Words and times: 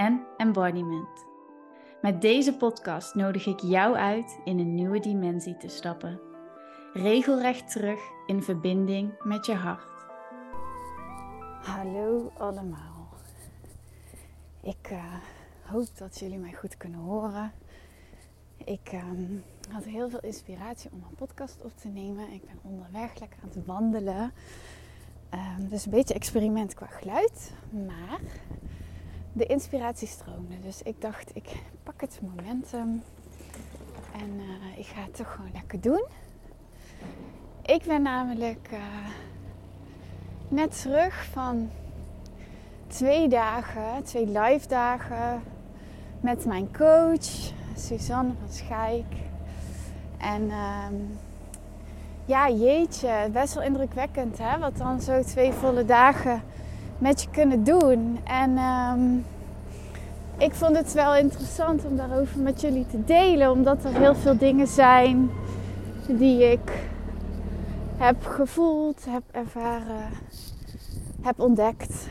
en 0.00 0.26
embodiment. 0.36 1.26
Met 2.02 2.20
deze 2.20 2.56
podcast 2.56 3.14
nodig 3.14 3.46
ik 3.46 3.60
jou 3.60 3.96
uit 3.96 4.38
in 4.44 4.58
een 4.58 4.74
nieuwe 4.74 5.00
dimensie 5.00 5.56
te 5.56 5.68
stappen. 5.68 6.20
Regelrecht 6.92 7.70
terug 7.70 8.00
in 8.26 8.42
verbinding 8.42 9.12
met 9.22 9.46
je 9.46 9.54
hart. 9.54 10.06
Hallo 11.62 12.32
allemaal. 12.38 13.08
Ik 14.62 14.90
uh, 14.90 15.14
hoop 15.64 15.98
dat 15.98 16.18
jullie 16.18 16.38
mij 16.38 16.52
goed 16.52 16.76
kunnen 16.76 17.00
horen. 17.00 17.52
Ik 18.56 18.92
um, 18.92 19.42
had 19.70 19.84
heel 19.84 20.10
veel 20.10 20.20
inspiratie 20.20 20.90
om 20.92 21.04
een 21.08 21.16
podcast 21.16 21.64
op 21.64 21.72
te 21.76 21.88
nemen. 21.88 22.32
Ik 22.32 22.44
ben 22.44 22.58
onderweg 22.62 23.18
lekker 23.18 23.38
aan 23.42 23.50
het 23.54 23.66
wandelen. 23.66 24.32
Um, 25.34 25.68
dus 25.68 25.84
een 25.84 25.90
beetje 25.90 26.14
experiment 26.14 26.74
qua 26.74 26.86
geluid. 26.86 27.52
Maar 27.86 28.20
de 29.32 29.46
inspiratie 29.46 30.08
stroomde. 30.08 30.60
Dus 30.60 30.82
ik 30.82 31.00
dacht, 31.00 31.30
ik 31.36 31.48
pak 31.82 32.00
het 32.00 32.20
momentum 32.22 33.02
en 34.12 34.30
uh, 34.36 34.78
ik 34.78 34.86
ga 34.86 35.00
het 35.00 35.16
toch 35.16 35.34
gewoon 35.34 35.50
lekker 35.52 35.80
doen. 35.80 36.04
Ik 37.62 37.82
ben 37.86 38.02
namelijk 38.02 38.68
uh, 38.72 38.78
net 40.48 40.80
terug 40.80 41.24
van 41.24 41.70
twee 42.86 43.28
dagen, 43.28 44.04
twee 44.04 44.26
live 44.26 44.68
dagen 44.68 45.42
met 46.20 46.44
mijn 46.44 46.72
coach 46.72 47.52
Suzanne 47.76 48.32
van 48.40 48.52
Schijk. 48.52 49.14
En 50.18 50.42
um, 50.42 51.18
ja, 52.24 52.50
jeetje, 52.50 53.28
best 53.32 53.54
wel 53.54 53.62
indrukwekkend 53.62 54.38
hè, 54.38 54.58
wat 54.58 54.76
dan 54.76 55.00
zo 55.00 55.22
twee 55.22 55.52
volle 55.52 55.84
dagen 55.84 56.42
met 57.00 57.22
je 57.22 57.28
kunnen 57.30 57.64
doen. 57.64 58.18
En 58.24 58.58
um, 58.58 59.24
ik 60.38 60.54
vond 60.54 60.76
het 60.76 60.92
wel 60.92 61.16
interessant 61.16 61.84
om 61.84 61.96
daarover 61.96 62.40
met 62.40 62.60
jullie 62.60 62.86
te 62.86 63.04
delen, 63.04 63.50
omdat 63.50 63.84
er 63.84 63.92
heel 63.92 64.14
veel 64.14 64.36
dingen 64.38 64.66
zijn 64.66 65.30
die 66.08 66.52
ik 66.52 66.88
heb 67.96 68.26
gevoeld, 68.26 69.04
heb 69.08 69.22
ervaren, 69.30 70.08
heb 71.20 71.40
ontdekt. 71.40 72.08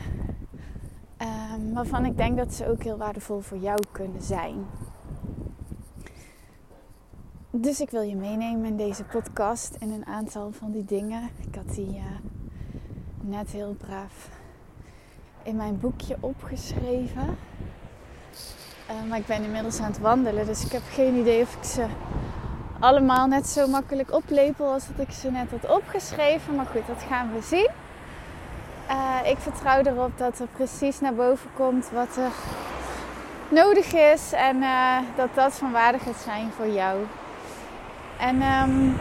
Um, 1.18 1.74
waarvan 1.74 2.04
ik 2.04 2.16
denk 2.16 2.36
dat 2.36 2.54
ze 2.54 2.68
ook 2.70 2.82
heel 2.82 2.96
waardevol 2.96 3.40
voor 3.40 3.58
jou 3.58 3.78
kunnen 3.92 4.22
zijn. 4.22 4.54
Dus 7.50 7.80
ik 7.80 7.90
wil 7.90 8.02
je 8.02 8.16
meenemen 8.16 8.64
in 8.64 8.76
deze 8.76 9.04
podcast 9.04 9.76
in 9.78 9.92
een 9.92 10.06
aantal 10.06 10.52
van 10.52 10.70
die 10.70 10.84
dingen. 10.84 11.22
Ik 11.46 11.54
had 11.54 11.74
die 11.74 11.96
uh, 11.96 12.04
net 13.20 13.50
heel 13.50 13.74
braaf 13.78 14.39
in 15.42 15.56
mijn 15.56 15.80
boekje 15.80 16.16
opgeschreven. 16.20 17.38
Uh, 18.90 19.08
maar 19.08 19.18
ik 19.18 19.26
ben 19.26 19.42
inmiddels 19.42 19.80
aan 19.80 19.90
het 19.90 19.98
wandelen, 19.98 20.46
dus 20.46 20.64
ik 20.64 20.72
heb 20.72 20.82
geen 20.90 21.14
idee 21.14 21.42
of 21.42 21.54
ik 21.54 21.64
ze 21.64 21.86
allemaal 22.78 23.26
net 23.26 23.46
zo 23.46 23.66
makkelijk 23.66 24.12
oplepel 24.12 24.72
als 24.72 24.86
dat 24.86 25.06
ik 25.06 25.12
ze 25.12 25.30
net 25.30 25.50
had 25.50 25.76
opgeschreven. 25.76 26.54
Maar 26.54 26.66
goed, 26.66 26.86
dat 26.86 27.02
gaan 27.08 27.32
we 27.32 27.42
zien. 27.42 27.68
Uh, 28.90 29.30
ik 29.30 29.38
vertrouw 29.38 29.82
erop 29.82 30.18
dat 30.18 30.38
er 30.38 30.46
precies 30.46 31.00
naar 31.00 31.14
boven 31.14 31.50
komt 31.56 31.90
wat 31.90 32.16
er 32.16 32.32
nodig 33.48 33.92
is 33.92 34.32
en 34.32 34.56
uh, 34.56 34.98
dat 35.16 35.34
dat 35.34 35.52
van 35.52 35.72
waarde 35.72 35.98
gaat 35.98 36.20
zijn 36.24 36.50
voor 36.50 36.68
jou. 36.68 36.98
En 38.18 38.42
um, 38.42 38.96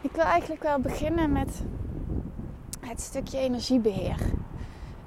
ik 0.00 0.10
wil 0.12 0.24
eigenlijk 0.24 0.62
wel 0.62 0.78
beginnen 0.78 1.32
met 1.32 1.62
het 2.80 3.00
stukje 3.00 3.38
energiebeheer 3.38 4.16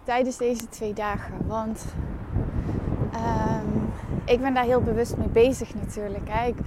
tijdens 0.03 0.37
deze 0.37 0.69
twee 0.69 0.93
dagen. 0.93 1.33
Want 1.47 1.85
um, 3.15 3.93
ik 4.25 4.41
ben 4.41 4.53
daar 4.53 4.63
heel 4.63 4.81
bewust 4.81 5.17
mee 5.17 5.27
bezig 5.27 5.75
natuurlijk. 5.75 6.29
Hè. 6.29 6.47
Ik 6.47 6.57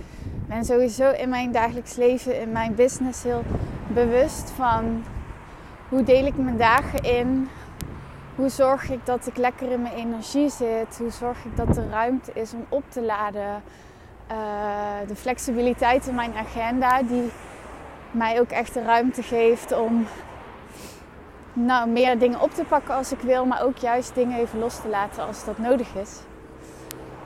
ben 0.46 0.64
sowieso 0.64 1.10
in 1.10 1.28
mijn 1.28 1.52
dagelijks 1.52 1.96
leven, 1.96 2.40
in 2.40 2.52
mijn 2.52 2.74
business 2.74 3.22
heel 3.22 3.42
bewust 3.86 4.50
van 4.50 5.04
hoe 5.88 6.02
deel 6.02 6.26
ik 6.26 6.36
mijn 6.36 6.56
dagen 6.56 7.02
in. 7.02 7.48
Hoe 8.34 8.48
zorg 8.48 8.90
ik 8.90 9.06
dat 9.06 9.26
ik 9.26 9.36
lekker 9.36 9.72
in 9.72 9.82
mijn 9.82 9.94
energie 9.94 10.50
zit? 10.50 10.98
Hoe 10.98 11.10
zorg 11.10 11.44
ik 11.44 11.56
dat 11.56 11.76
er 11.76 11.88
ruimte 11.88 12.32
is 12.34 12.52
om 12.52 12.64
op 12.68 12.84
te 12.88 13.02
laden? 13.02 13.62
Uh, 14.30 14.36
de 15.08 15.16
flexibiliteit 15.16 16.06
in 16.06 16.14
mijn 16.14 16.34
agenda, 16.34 17.02
die 17.02 17.30
mij 18.10 18.40
ook 18.40 18.50
echt 18.50 18.74
de 18.74 18.82
ruimte 18.82 19.22
geeft 19.22 19.72
om 19.72 20.06
nou, 21.56 21.90
meer 21.90 22.18
dingen 22.18 22.40
op 22.40 22.50
te 22.50 22.64
pakken 22.64 22.94
als 22.94 23.12
ik 23.12 23.20
wil, 23.20 23.46
maar 23.46 23.62
ook 23.62 23.76
juist 23.76 24.14
dingen 24.14 24.38
even 24.38 24.58
los 24.58 24.80
te 24.80 24.88
laten 24.88 25.26
als 25.26 25.44
dat 25.44 25.58
nodig 25.58 25.94
is. 25.94 26.20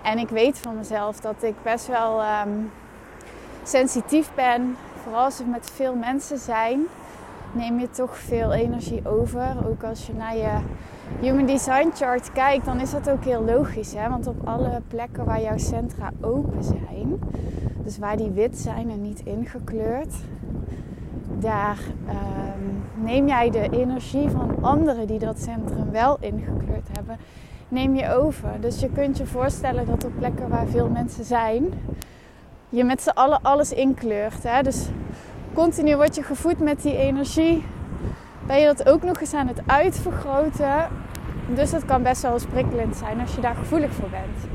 En 0.03 0.19
ik 0.19 0.29
weet 0.29 0.59
van 0.59 0.77
mezelf 0.77 1.21
dat 1.21 1.43
ik 1.43 1.55
best 1.63 1.87
wel 1.87 2.23
um, 2.23 2.71
sensitief 3.63 4.31
ben. 4.35 4.77
Vooral 5.03 5.25
als 5.25 5.39
we 5.39 5.45
met 5.45 5.71
veel 5.75 5.95
mensen 5.95 6.39
zijn, 6.39 6.81
neem 7.53 7.79
je 7.79 7.91
toch 7.91 8.17
veel 8.17 8.53
energie 8.53 9.09
over. 9.09 9.57
Ook 9.69 9.85
als 9.85 10.07
je 10.07 10.15
naar 10.15 10.37
je 10.37 10.59
Human 11.21 11.47
Design 11.47 11.91
Chart 11.95 12.33
kijkt, 12.33 12.65
dan 12.65 12.81
is 12.81 12.91
dat 12.91 13.11
ook 13.11 13.25
heel 13.25 13.45
logisch. 13.45 13.95
Hè? 13.95 14.09
Want 14.09 14.27
op 14.27 14.47
alle 14.49 14.83
plekken 14.89 15.25
waar 15.25 15.41
jouw 15.41 15.59
centra 15.59 16.11
open 16.21 16.65
zijn, 16.65 17.19
dus 17.85 17.99
waar 17.99 18.17
die 18.17 18.31
wit 18.31 18.59
zijn 18.59 18.91
en 18.91 19.03
niet 19.03 19.21
ingekleurd, 19.25 20.15
daar 21.41 21.78
um, 22.09 22.83
neem 23.05 23.28
jij 23.28 23.51
de 23.51 23.69
energie 23.71 24.28
van 24.28 24.56
anderen 24.61 25.06
die 25.06 25.19
dat 25.19 25.39
centrum 25.39 25.91
wel 25.91 26.17
ingekleurd 26.21 26.89
hebben, 26.93 27.17
neem 27.69 27.95
je 27.95 28.15
over. 28.15 28.51
Dus 28.61 28.81
je 28.81 28.89
kunt 28.89 29.19
je 29.19 29.27
voorstellen 29.27 29.87
dat 29.87 30.05
op 30.05 30.12
plekken 30.19 30.49
waar 30.49 30.67
veel 30.67 30.89
mensen 30.89 31.25
zijn, 31.25 31.65
je 32.69 32.84
met 32.84 33.03
z'n 33.03 33.09
allen 33.09 33.43
alles 33.43 33.73
inkleurt. 33.73 34.43
Hè? 34.43 34.62
Dus 34.62 34.89
continu 35.53 35.97
word 35.97 36.15
je 36.15 36.23
gevoed 36.23 36.59
met 36.59 36.83
die 36.83 36.97
energie. 36.97 37.65
Ben 38.47 38.61
je 38.61 38.67
dat 38.67 38.89
ook 38.89 39.03
nog 39.03 39.21
eens 39.21 39.34
aan 39.34 39.49
het 39.49 39.61
uitvergroten. 39.67 40.89
Dus 41.55 41.71
dat 41.71 41.84
kan 41.84 42.03
best 42.03 42.23
wel 42.23 42.33
eens 42.33 42.99
zijn 42.99 43.21
als 43.21 43.34
je 43.34 43.41
daar 43.41 43.55
gevoelig 43.55 43.93
voor 43.93 44.09
bent. 44.09 44.50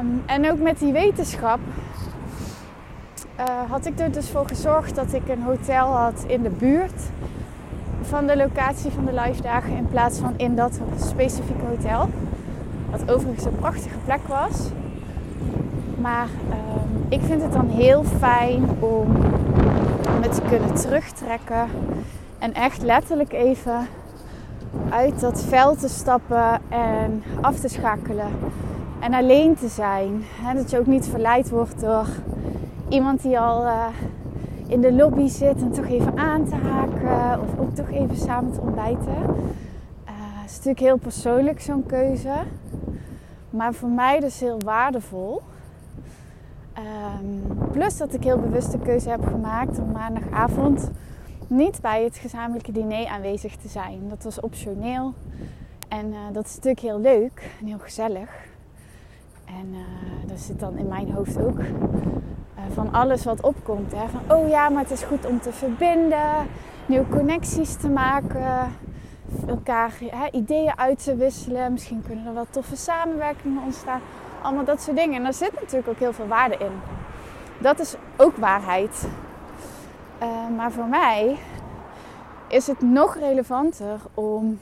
Um, 0.00 0.22
en 0.26 0.50
ook 0.50 0.58
met 0.58 0.78
die 0.78 0.92
wetenschap 0.92 1.58
uh, 3.40 3.70
had 3.70 3.86
ik 3.86 3.98
er 3.98 4.12
dus 4.12 4.28
voor 4.28 4.46
gezorgd 4.46 4.94
dat 4.94 5.12
ik 5.12 5.28
een 5.28 5.42
hotel 5.42 5.86
had 5.86 6.24
in 6.26 6.42
de 6.42 6.50
buurt 6.50 7.02
van 8.02 8.26
de 8.26 8.36
locatie 8.36 8.90
van 8.90 9.04
de 9.04 9.12
live 9.12 9.42
dagen 9.42 9.76
in 9.76 9.88
plaats 9.88 10.18
van 10.18 10.34
in 10.36 10.56
dat 10.56 10.80
specifieke 10.96 11.64
hotel. 11.64 12.08
Wat 12.90 13.10
overigens 13.10 13.44
een 13.44 13.56
prachtige 13.56 13.98
plek 14.04 14.20
was. 14.26 14.68
Maar 16.00 16.26
um, 16.50 17.06
ik 17.08 17.20
vind 17.22 17.42
het 17.42 17.52
dan 17.52 17.68
heel 17.68 18.04
fijn 18.04 18.68
om 18.78 19.12
me 20.20 20.28
te 20.28 20.42
kunnen 20.48 20.74
terugtrekken 20.74 21.68
en 22.38 22.54
echt 22.54 22.82
letterlijk 22.82 23.32
even 23.32 23.86
uit 24.88 25.20
dat 25.20 25.42
veld 25.42 25.80
te 25.80 25.88
stappen 25.88 26.60
en 26.68 27.22
af 27.40 27.58
te 27.58 27.68
schakelen. 27.68 28.30
En 29.00 29.14
alleen 29.14 29.56
te 29.56 29.68
zijn. 29.68 30.24
He, 30.42 30.54
dat 30.54 30.70
je 30.70 30.78
ook 30.78 30.86
niet 30.86 31.06
verleid 31.06 31.50
wordt 31.50 31.80
door 31.80 32.06
iemand 32.90 33.22
die 33.22 33.38
al 33.38 33.64
uh, 33.64 33.86
in 34.66 34.80
de 34.80 34.92
lobby 34.92 35.26
zit 35.26 35.62
en 35.62 35.70
toch 35.70 35.86
even 35.86 36.18
aan 36.18 36.44
te 36.44 36.54
haken. 36.54 37.40
Of 37.42 37.58
ook 37.58 37.74
toch 37.74 37.90
even 37.90 38.16
samen 38.16 38.52
te 38.52 38.60
ontbijten. 38.60 39.14
Het 40.04 40.50
is 40.50 40.66
natuurlijk 40.66 40.80
heel 40.80 41.10
persoonlijk 41.10 41.60
zo'n 41.60 41.86
keuze. 41.86 42.34
Maar 43.50 43.74
voor 43.74 43.88
mij 43.88 44.20
dus 44.20 44.40
heel 44.40 44.58
waardevol. 44.64 45.42
Um, 46.78 47.68
plus 47.72 47.96
dat 47.96 48.14
ik 48.14 48.24
heel 48.24 48.38
bewust 48.38 48.72
de 48.72 48.78
keuze 48.78 49.10
heb 49.10 49.26
gemaakt 49.26 49.78
om 49.78 49.90
maandagavond 49.92 50.90
niet 51.46 51.80
bij 51.80 52.04
het 52.04 52.16
gezamenlijke 52.16 52.72
diner 52.72 53.06
aanwezig 53.06 53.56
te 53.56 53.68
zijn. 53.68 54.08
Dat 54.08 54.24
was 54.24 54.40
optioneel. 54.40 55.14
En 55.88 56.06
uh, 56.06 56.18
dat 56.32 56.44
is 56.44 56.54
natuurlijk 56.54 56.80
heel 56.80 57.00
leuk 57.00 57.50
en 57.60 57.66
heel 57.66 57.78
gezellig. 57.78 58.30
En 59.44 59.74
dat 60.26 60.40
zit 60.40 60.60
dan 60.60 60.76
in 60.76 60.88
mijn 60.88 61.12
hoofd 61.12 61.40
ook 61.40 61.60
van 62.72 62.92
alles 62.92 63.24
wat 63.24 63.42
opkomt. 63.42 63.92
Hè? 63.92 64.08
Van 64.08 64.36
oh 64.36 64.48
ja, 64.48 64.68
maar 64.68 64.82
het 64.82 64.90
is 64.90 65.02
goed 65.02 65.26
om 65.26 65.40
te 65.40 65.52
verbinden, 65.52 66.48
nieuwe 66.86 67.08
connecties 67.08 67.74
te 67.74 67.88
maken, 67.88 68.72
elkaar 69.46 69.92
hè, 70.00 70.30
ideeën 70.30 70.78
uit 70.78 71.04
te 71.04 71.16
wisselen. 71.16 71.72
Misschien 71.72 72.02
kunnen 72.06 72.26
er 72.26 72.34
wel 72.34 72.46
toffe 72.50 72.76
samenwerkingen 72.76 73.62
ontstaan. 73.62 74.00
Allemaal 74.42 74.64
dat 74.64 74.82
soort 74.82 74.96
dingen. 74.96 75.16
En 75.16 75.22
daar 75.22 75.34
zit 75.34 75.52
natuurlijk 75.60 75.88
ook 75.88 75.98
heel 75.98 76.12
veel 76.12 76.26
waarde 76.26 76.56
in. 76.56 76.72
Dat 77.58 77.78
is 77.78 77.94
ook 78.16 78.36
waarheid. 78.36 79.08
Uh, 80.22 80.28
maar 80.56 80.72
voor 80.72 80.88
mij 80.88 81.38
is 82.48 82.66
het 82.66 82.80
nog 82.80 83.16
relevanter 83.16 84.00
om 84.14 84.58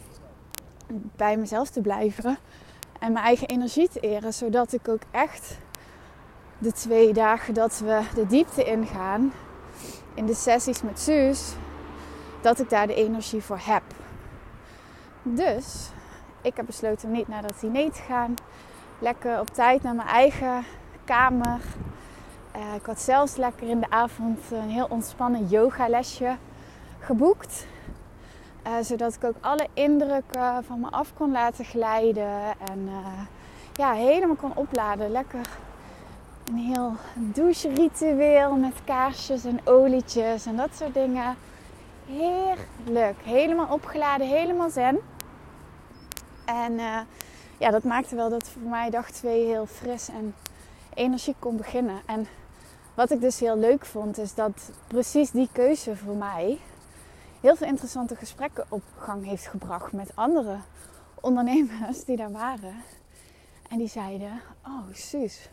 bij 1.17 1.37
mezelf 1.37 1.71
te 1.71 1.81
blijven 1.81 2.39
en 2.99 3.13
mijn 3.13 3.25
eigen 3.25 3.49
energie 3.49 3.89
te 3.89 4.01
eren, 4.01 4.35
zodat 4.35 4.73
ik 4.73 4.89
ook 4.89 5.03
echt 5.11 5.59
de 6.59 6.73
twee 6.73 7.13
dagen 7.13 7.55
dat 7.55 7.79
we 7.79 8.01
de 8.15 8.27
diepte 8.27 8.65
ingaan, 8.65 9.33
in 10.15 10.27
de 10.27 10.35
sessies 10.35 10.83
met 10.83 11.01
Suus, 11.01 11.53
dat 12.41 12.59
ik 12.61 12.71
daar 12.71 12.87
de 12.87 12.95
energie 12.95 13.43
voor 13.43 13.61
heb. 13.63 13.83
Dus 15.23 15.91
ik 16.43 16.57
heb 16.57 16.67
besloten 16.67 17.11
niet 17.11 17.29
naar 17.29 17.43
dat 17.43 17.61
diner 17.61 17.93
te 17.93 18.03
gaan. 18.03 18.35
Lekker 18.99 19.41
op 19.41 19.49
tijd 19.49 19.83
naar 19.83 19.95
mijn 19.95 20.09
eigen 20.09 20.65
kamer. 21.05 21.61
Uh, 22.57 22.75
ik 22.75 22.87
had 22.87 23.01
zelfs 23.01 23.37
lekker 23.37 23.69
in 23.69 23.81
de 23.81 23.91
avond 23.91 24.39
een 24.51 24.69
heel 24.69 24.87
ontspannen 24.89 25.47
yogalesje 25.47 26.37
geboekt. 26.99 27.67
Uh, 28.67 28.73
zodat 28.83 29.15
ik 29.15 29.25
ook 29.25 29.37
alle 29.41 29.67
indrukken 29.75 30.65
van 30.65 30.81
me 30.81 30.91
af 30.91 31.15
kon 31.15 31.33
laten 31.33 31.65
glijden. 31.65 32.41
En 32.71 32.89
ja, 33.73 33.93
helemaal 33.93 34.37
kon 34.37 34.57
opladen. 34.57 35.11
Lekker 35.11 35.49
een 36.49 36.57
heel 36.57 36.93
doucheritueel 37.15 38.55
met 38.55 38.75
kaarsjes 38.85 39.45
en 39.45 39.61
olietjes 39.65 40.47
en 40.47 40.57
dat 40.57 40.71
soort 40.75 40.95
dingen. 40.95 41.37
Heerlijk. 42.07 43.17
Helemaal 43.23 43.73
opgeladen, 43.73 44.27
helemaal 44.27 44.71
zen. 44.71 44.99
En 46.45 46.73
uh, 46.73 46.99
ja, 47.59 47.71
dat 47.71 47.85
maakte 47.85 48.17
wel 48.17 48.31
dat 48.31 48.49
voor 48.49 48.71
mij 48.71 48.91
dag 48.91 49.11
2 49.11 49.45
heel 49.47 49.67
fris 49.67 50.09
en 50.09 50.35
energiek 50.95 51.37
kon 51.39 51.57
beginnen. 51.57 52.01
En 52.07 52.27
wat 52.95 53.11
ik 53.11 53.21
dus 53.21 53.41
heel 53.41 53.59
leuk 53.59 53.87
vond, 53.87 54.19
is 54.19 54.35
dat 54.35 54.71
precies 54.87 55.31
die 55.31 55.49
keuze 55.53 55.97
voor 55.97 56.17
mij 56.17 56.59
heel 57.41 57.57
veel 57.57 57.67
interessante 57.67 58.17
gesprekken 58.17 58.65
op 58.69 58.83
gang 58.97 59.25
heeft 59.25 59.47
gebracht 59.47 59.93
met 59.93 60.11
andere 60.15 60.57
ondernemers 61.21 62.05
die 62.05 62.17
daar 62.17 62.33
waren. 62.33 62.75
En 63.69 63.79
die 63.79 63.89
zeiden: 63.89 64.41
Oh, 64.67 64.95
Suus, 64.95 65.49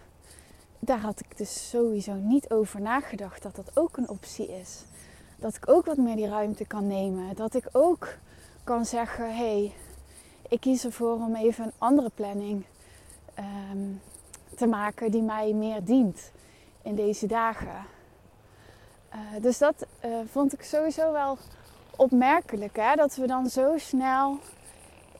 daar 0.79 0.99
had 0.99 1.19
ik 1.19 1.37
dus 1.37 1.69
sowieso 1.69 2.13
niet 2.13 2.49
over 2.49 2.81
nagedacht 2.81 3.43
dat 3.43 3.55
dat 3.55 3.71
ook 3.73 3.97
een 3.97 4.09
optie 4.09 4.47
is. 4.47 4.83
Dat 5.37 5.55
ik 5.55 5.69
ook 5.69 5.85
wat 5.85 5.97
meer 5.97 6.15
die 6.15 6.27
ruimte 6.27 6.65
kan 6.65 6.87
nemen. 6.87 7.35
Dat 7.35 7.53
ik 7.53 7.69
ook 7.71 8.07
kan 8.63 8.85
zeggen: 8.85 9.25
Hé, 9.25 9.61
hey, 9.61 9.73
ik 10.49 10.59
kies 10.59 10.85
ervoor 10.85 11.13
om 11.13 11.35
even 11.35 11.63
een 11.65 11.73
andere 11.77 12.11
planning 12.15 12.65
um, 13.39 14.01
te 14.55 14.67
maken 14.67 15.11
die 15.11 15.21
mij 15.21 15.53
meer 15.53 15.83
dient 15.83 16.31
in 16.81 16.95
deze 16.95 17.27
dagen. 17.27 17.85
Uh, 19.13 19.41
dus 19.41 19.57
dat 19.57 19.85
uh, 20.05 20.11
vond 20.31 20.53
ik 20.53 20.63
sowieso 20.63 21.11
wel 21.11 21.37
opmerkelijk. 21.95 22.75
Hè? 22.75 22.95
Dat 22.95 23.15
we 23.15 23.27
dan 23.27 23.49
zo 23.49 23.77
snel 23.77 24.39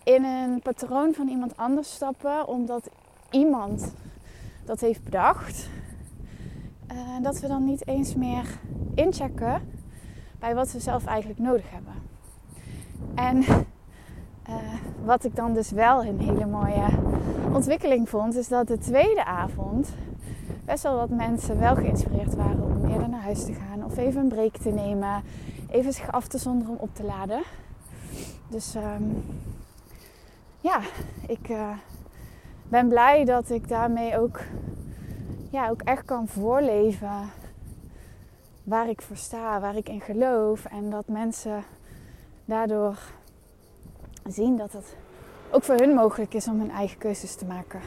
in 0.03 0.23
een 0.23 0.61
patroon 0.61 1.13
van 1.13 1.27
iemand 1.27 1.57
anders 1.57 1.93
stappen, 1.93 2.47
omdat 2.47 2.89
iemand 3.29 3.93
dat 4.65 4.79
heeft 4.79 5.03
bedacht. 5.03 5.69
Uh, 6.91 7.23
dat 7.23 7.39
we 7.39 7.47
dan 7.47 7.65
niet 7.65 7.87
eens 7.87 8.15
meer 8.15 8.59
inchecken 8.93 9.61
bij 10.39 10.55
wat 10.55 10.71
we 10.71 10.79
zelf 10.79 11.05
eigenlijk 11.05 11.39
nodig 11.39 11.71
hebben. 11.71 11.93
En 13.15 13.37
uh, 14.49 14.55
wat 15.03 15.23
ik 15.23 15.35
dan 15.35 15.53
dus 15.53 15.71
wel 15.71 16.05
een 16.05 16.19
hele 16.19 16.45
mooie 16.45 16.87
ontwikkeling 17.53 18.09
vond, 18.09 18.35
is 18.35 18.47
dat 18.47 18.67
de 18.67 18.77
tweede 18.77 19.25
avond 19.25 19.89
best 20.65 20.83
wel 20.83 20.95
wat 20.95 21.09
mensen 21.09 21.59
wel 21.59 21.75
geïnspireerd 21.75 22.35
waren 22.35 22.63
om 22.63 22.85
eerder 22.91 23.09
naar 23.09 23.21
huis 23.21 23.45
te 23.45 23.53
gaan 23.53 23.85
of 23.85 23.97
even 23.97 24.21
een 24.21 24.27
break 24.27 24.57
te 24.57 24.69
nemen, 24.69 25.23
even 25.69 25.93
zich 25.93 26.11
af 26.11 26.27
te 26.27 26.37
zonderen 26.37 26.73
om 26.73 26.79
op 26.79 26.95
te 26.95 27.03
laden. 27.03 27.41
Dus 28.47 28.75
um, 28.75 29.23
ja, 30.61 30.79
ik 31.27 31.49
uh, 31.49 31.69
ben 32.69 32.87
blij 32.87 33.25
dat 33.25 33.49
ik 33.49 33.67
daarmee 33.67 34.19
ook, 34.19 34.39
ja, 35.51 35.69
ook 35.69 35.81
echt 35.81 36.05
kan 36.05 36.27
voorleven 36.27 37.29
waar 38.63 38.89
ik 38.89 39.01
voor 39.01 39.17
sta, 39.17 39.59
waar 39.59 39.75
ik 39.75 39.89
in 39.89 40.01
geloof. 40.01 40.65
En 40.65 40.89
dat 40.89 41.07
mensen 41.07 41.63
daardoor 42.45 42.97
zien 44.27 44.57
dat 44.57 44.71
het 44.71 44.95
ook 45.51 45.63
voor 45.63 45.75
hun 45.75 45.93
mogelijk 45.93 46.33
is 46.33 46.47
om 46.47 46.59
hun 46.59 46.71
eigen 46.71 46.97
keuzes 46.97 47.35
te 47.35 47.45
maken. 47.45 47.79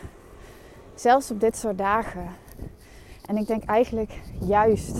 Zelfs 0.94 1.30
op 1.30 1.40
dit 1.40 1.56
soort 1.56 1.78
dagen. 1.78 2.28
En 3.26 3.36
ik 3.36 3.46
denk 3.46 3.64
eigenlijk 3.64 4.20
juist 4.40 4.96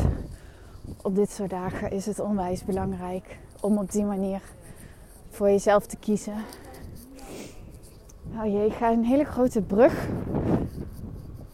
op 1.02 1.14
dit 1.14 1.30
soort 1.30 1.50
dagen 1.50 1.90
is 1.90 2.06
het 2.06 2.20
onwijs 2.20 2.64
belangrijk 2.64 3.38
om 3.60 3.78
op 3.78 3.90
die 3.90 4.04
manier 4.04 4.40
voor 5.30 5.48
jezelf 5.48 5.86
te 5.86 5.96
kiezen. 5.96 6.44
Oh 8.36 8.44
jee, 8.44 8.66
ik 8.66 8.72
ga 8.72 8.90
een 8.90 9.04
hele 9.04 9.24
grote 9.24 9.62
brug 9.62 10.06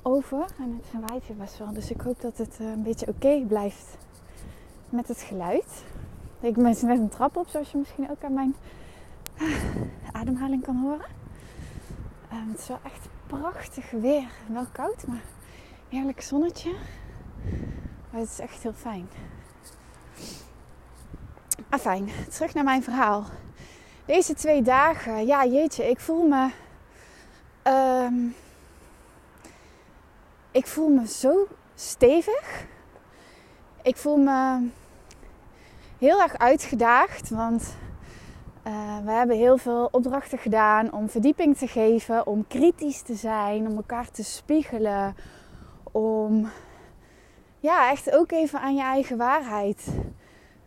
over 0.02 0.44
en 0.58 0.80
het 0.82 1.08
waait 1.08 1.24
hier 1.24 1.36
best 1.36 1.58
wel. 1.58 1.72
Dus 1.72 1.90
ik 1.90 2.00
hoop 2.00 2.20
dat 2.20 2.36
het 2.36 2.56
eh, 2.60 2.66
een 2.66 2.82
beetje 2.82 3.06
oké 3.06 3.44
blijft 3.46 3.96
met 4.88 5.08
het 5.08 5.20
geluid. 5.20 5.84
Ik 6.40 6.54
ben 6.54 6.62
net 6.62 6.82
een 6.82 7.08
trap 7.08 7.36
op, 7.36 7.48
zoals 7.48 7.70
je 7.70 7.78
misschien 7.78 8.10
ook 8.10 8.22
aan 8.24 8.34
mijn 8.34 8.54
ademhaling 10.20 10.62
kan 10.62 10.76
horen. 10.76 11.06
Um, 12.32 12.50
het 12.50 12.58
is 12.58 12.68
wel 12.68 12.78
echt 12.82 13.08
prachtig 13.26 13.90
weer. 13.90 14.28
Wel 14.46 14.66
koud, 14.72 15.06
maar 15.06 15.22
heerlijk 15.88 16.20
zonnetje. 16.20 16.70
Maar 18.10 18.20
het 18.20 18.30
is 18.30 18.38
echt 18.38 18.62
heel 18.62 18.72
fijn. 18.72 19.08
Ah, 21.68 21.80
fijn. 21.80 22.08
Terug 22.30 22.54
naar 22.54 22.64
mijn 22.64 22.82
verhaal. 22.82 23.24
Deze 24.04 24.34
twee 24.34 24.62
dagen, 24.62 25.26
ja 25.26 25.46
jeetje, 25.46 25.90
ik 25.90 26.00
voel 26.00 26.26
me... 26.28 26.50
Um, 27.66 28.34
ik 30.50 30.66
voel 30.66 30.88
me 30.88 31.06
zo 31.06 31.46
stevig. 31.74 32.66
Ik 33.82 33.96
voel 33.96 34.16
me 34.16 34.68
heel 35.98 36.22
erg 36.22 36.38
uitgedaagd, 36.38 37.30
want 37.30 37.74
uh, 38.66 38.98
we 39.04 39.10
hebben 39.10 39.36
heel 39.36 39.58
veel 39.58 39.88
opdrachten 39.90 40.38
gedaan 40.38 40.92
om 40.92 41.08
verdieping 41.08 41.56
te 41.56 41.66
geven, 41.66 42.26
om 42.26 42.46
kritisch 42.46 43.02
te 43.02 43.14
zijn, 43.14 43.66
om 43.68 43.76
elkaar 43.76 44.10
te 44.10 44.24
spiegelen, 44.24 45.16
om 45.92 46.50
ja, 47.60 47.90
echt 47.90 48.12
ook 48.12 48.32
even 48.32 48.60
aan 48.60 48.74
je 48.74 48.82
eigen 48.82 49.16
waarheid 49.16 49.86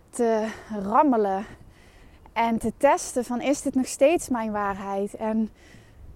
te 0.09 0.47
rammelen 0.83 1.45
en 2.33 2.57
te 2.57 2.73
testen 2.77 3.25
van 3.25 3.41
is 3.41 3.61
dit 3.61 3.75
nog 3.75 3.87
steeds 3.87 4.29
mijn 4.29 4.51
waarheid 4.51 5.13
en 5.13 5.49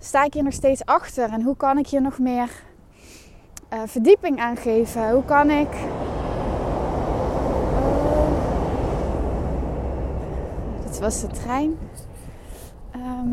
sta 0.04 0.24
ik 0.24 0.34
hier 0.34 0.44
nog 0.44 0.54
steeds 0.54 0.86
achter 0.86 1.30
en 1.30 1.42
hoe 1.42 1.58
kan 1.58 1.78
ik 1.78 1.88
hier 1.88 2.02
nog 2.02 2.20
meer 2.20 2.50
uh, 3.74 3.80
verdieping 3.86 4.40
aan 4.40 4.58
geven? 4.58 5.12
Hoe 5.12 5.26
kan 5.26 5.50
ik 5.50 5.70
was 11.02 11.22
de 11.22 11.28
trein. 11.28 11.78
Ehm, 12.92 13.30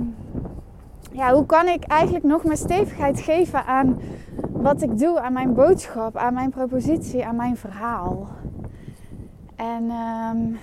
ja, 1.12 1.32
hoe 1.32 1.46
kan 1.46 1.66
ik 1.68 1.84
eigenlijk 1.84 2.24
nog 2.24 2.44
meer 2.44 2.56
stevigheid 2.56 3.20
geven 3.20 3.64
aan 3.64 4.00
wat 4.52 4.82
ik 4.82 4.98
doe, 4.98 5.20
aan 5.20 5.32
mijn 5.32 5.54
boodschap, 5.54 6.16
aan 6.16 6.34
mijn 6.34 6.50
propositie, 6.50 7.26
aan 7.26 7.36
mijn 7.36 7.56
verhaal? 7.56 8.28
En 9.56 9.90
um, 9.90 10.58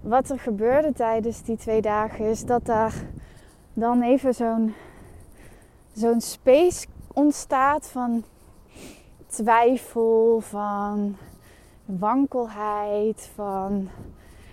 wat 0.00 0.30
er 0.30 0.38
gebeurde 0.38 0.92
tijdens 0.92 1.42
die 1.42 1.56
twee 1.56 1.80
dagen 1.80 2.24
is 2.24 2.44
dat 2.44 2.66
daar 2.66 2.94
dan 3.78 4.02
even 4.02 4.34
zo'n 4.34 4.74
zo'n 5.92 6.20
space 6.20 6.86
ontstaat 7.12 7.86
van 7.86 8.24
twijfel, 9.26 10.40
van 10.40 11.16
wankelheid, 11.84 13.30
van 13.34 13.88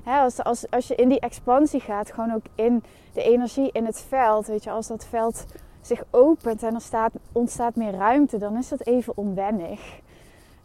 als, 0.06 0.44
als, 0.44 0.70
als 0.70 0.88
je 0.88 0.96
in 0.96 1.10
die 1.10 1.20
expansie 1.20 1.80
gaat, 1.80 2.12
gewoon 2.12 2.34
ook 2.34 2.46
in 2.56 2.84
de 3.14 3.24
energie 3.24 3.70
in 3.72 3.86
het 3.86 4.06
veld, 4.08 4.48
weet 4.48 4.64
je, 4.64 4.72
als 4.72 4.88
dat 4.88 5.06
veld 5.06 5.46
zich 5.82 6.04
opent 6.10 6.64
en 6.64 6.74
er 6.74 6.82
staat, 6.82 7.12
ontstaat 7.32 7.76
meer 7.76 7.92
ruimte, 7.92 8.38
dan 8.38 8.58
is 8.58 8.70
dat 8.70 8.86
even 8.86 9.18
onwennig. 9.18 10.00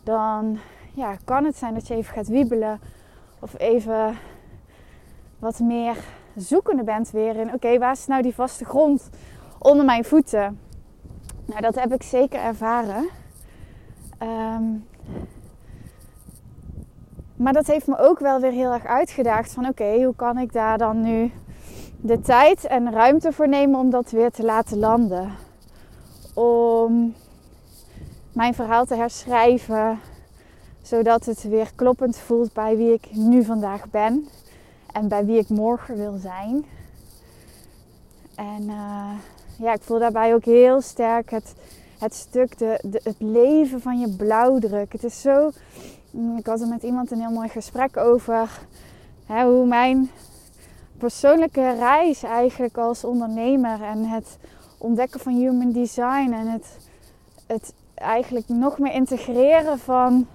Dan 0.02 0.59
ja, 0.95 1.17
kan 1.25 1.45
het 1.45 1.57
zijn 1.57 1.75
dat 1.75 1.87
je 1.87 1.95
even 1.95 2.14
gaat 2.14 2.29
wiebelen 2.29 2.81
of 3.38 3.59
even 3.59 4.19
wat 5.38 5.59
meer 5.59 5.97
zoekende 6.40 6.82
bent 6.82 7.11
weer 7.11 7.37
in, 7.37 7.54
oké, 7.54 7.78
waar 7.78 7.92
is 7.92 8.06
nou 8.06 8.23
die 8.23 8.35
vaste 8.35 8.64
grond 8.64 9.11
onder 9.59 9.85
mijn 9.85 10.04
voeten? 10.04 10.59
Nou, 11.44 11.61
dat 11.61 11.75
heb 11.75 11.92
ik 11.92 12.02
zeker 12.02 12.40
ervaren. 12.40 13.09
Um, 14.23 14.85
maar 17.37 17.52
dat 17.52 17.66
heeft 17.66 17.87
me 17.87 17.99
ook 17.99 18.18
wel 18.18 18.40
weer 18.40 18.52
heel 18.52 18.73
erg 18.73 18.87
uitgedaagd 18.87 19.52
van 19.52 19.68
oké, 19.68 20.04
hoe 20.04 20.14
kan 20.16 20.38
ik 20.38 20.52
daar 20.52 20.78
dan 20.78 21.00
nu 21.00 21.32
de 21.97 22.20
tijd 22.20 22.66
en 22.66 22.92
ruimte 22.92 23.32
voor 23.32 23.49
nemen 23.49 23.80
om 23.80 23.90
dat 23.90 24.11
weer 24.11 24.30
te 24.30 24.44
laten 24.44 24.78
landen. 24.78 25.32
Om 26.35 27.14
mijn 28.32 28.54
verhaal 28.54 28.85
te 28.85 28.94
herschrijven, 28.94 29.99
zodat 30.82 31.25
het 31.25 31.42
weer 31.42 31.70
kloppend 31.75 32.18
voelt 32.18 32.52
bij 32.52 32.76
wie 32.76 32.92
ik 32.92 33.14
nu 33.14 33.44
vandaag 33.44 33.90
ben 33.90 34.28
en 34.92 35.09
bij 35.09 35.25
wie 35.25 35.38
ik 35.38 35.49
morgen 35.49 35.97
wil 35.97 36.16
zijn. 36.18 36.64
En 38.35 38.62
uh, 38.62 39.11
ja, 39.56 39.73
ik 39.73 39.82
voel 39.82 39.99
daarbij 39.99 40.35
ook 40.35 40.44
heel 40.44 40.80
sterk 40.80 41.30
het, 41.30 41.54
het 41.99 42.14
stuk, 42.14 42.59
de, 42.59 42.80
de, 42.82 43.00
het 43.02 43.16
leven 43.18 43.80
van 43.80 43.99
je 43.99 44.09
blauwdruk. 44.16 44.92
Het 44.92 45.04
is 45.04 45.20
zo. 45.20 45.50
Mm, 46.11 46.37
ik 46.37 46.47
had 46.47 46.61
er 46.61 46.68
met 46.68 46.82
iemand 46.82 47.11
een 47.11 47.20
heel 47.20 47.30
mooi 47.30 47.49
gesprek 47.49 47.97
over 47.97 48.61
hè, 49.26 49.44
hoe 49.44 49.66
mijn 49.66 50.11
persoonlijke 50.99 51.75
reis 51.75 52.23
eigenlijk 52.23 52.78
als 52.78 53.04
ondernemer 53.04 53.82
en 53.82 54.04
het 54.04 54.38
ontdekken 54.78 55.20
van 55.20 55.32
human 55.32 55.73
design 55.73 56.32
en 56.32 56.47
het, 56.47 56.76
het 57.47 57.73
eigenlijk 57.94 58.49
nog 58.49 58.78
meer 58.78 58.92
integreren 58.92 59.78
van 59.78 60.26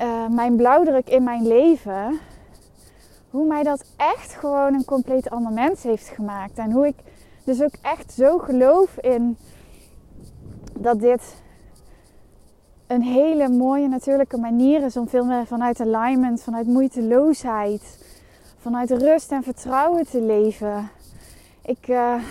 uh, 0.00 0.28
mijn 0.28 0.56
blauwdruk 0.56 1.08
in 1.08 1.22
mijn 1.22 1.46
leven. 1.46 2.20
Hoe 3.32 3.46
mij 3.46 3.62
dat 3.62 3.84
echt 3.96 4.32
gewoon 4.32 4.74
een 4.74 4.84
compleet 4.84 5.30
ander 5.30 5.52
mens 5.52 5.82
heeft 5.82 6.08
gemaakt. 6.08 6.58
En 6.58 6.70
hoe 6.70 6.86
ik 6.86 6.96
dus 7.44 7.62
ook 7.62 7.74
echt 7.82 8.12
zo 8.12 8.38
geloof 8.38 8.98
in 8.98 9.36
dat 10.78 11.00
dit 11.00 11.34
een 12.86 13.02
hele 13.02 13.48
mooie 13.48 13.88
natuurlijke 13.88 14.36
manier 14.36 14.84
is 14.84 14.96
om 14.96 15.08
veel 15.08 15.24
meer 15.24 15.46
vanuit 15.46 15.80
alignment, 15.80 16.42
vanuit 16.42 16.66
moeiteloosheid, 16.66 17.98
vanuit 18.58 18.90
rust 18.90 19.32
en 19.32 19.42
vertrouwen 19.42 20.06
te 20.06 20.20
leven. 20.20 20.88
Ik, 21.62 21.88
uh, 21.88 22.22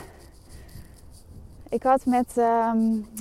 ik 1.70 1.84
had 1.84 2.06
met, 2.06 2.34
uh, 2.38 2.72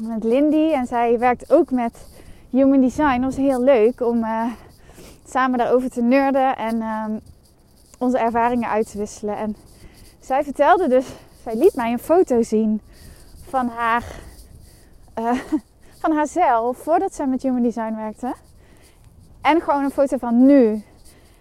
met 0.03 0.25
Lindy 0.25 0.73
en 0.73 0.87
zij 0.87 1.19
werkt 1.19 1.53
ook 1.53 1.71
met 1.71 2.09
Human 2.51 2.81
Design. 2.81 3.21
Dat 3.21 3.35
was 3.35 3.37
heel 3.37 3.63
leuk 3.63 4.01
om 4.01 4.19
uh, 4.19 4.45
samen 5.27 5.59
daarover 5.59 5.91
te 5.91 6.03
nerden 6.03 6.57
en 6.57 6.81
ehm, 6.81 7.13
onze 8.00 8.19
ervaringen 8.19 8.69
uit 8.69 8.90
te 8.90 8.99
wisselen. 8.99 9.37
En 9.37 9.57
zij 10.21 10.45
vertelde 10.45 10.88
dus 10.88 11.07
zij 11.42 11.57
liet 11.57 11.75
mij 11.75 11.92
een 11.92 11.99
foto 11.99 12.42
zien 12.42 12.80
van 13.49 13.69
haar, 13.69 14.04
uh, 15.19 15.40
van 16.00 16.12
haarzelf 16.12 16.78
voordat 16.78 17.14
zij 17.14 17.26
met 17.26 17.42
Human 17.42 17.62
Design 17.62 17.95
werkte. 17.95 18.35
En 19.40 19.61
gewoon 19.61 19.85
een 19.85 19.90
foto 19.90 20.16
van 20.16 20.47
nu. 20.47 20.83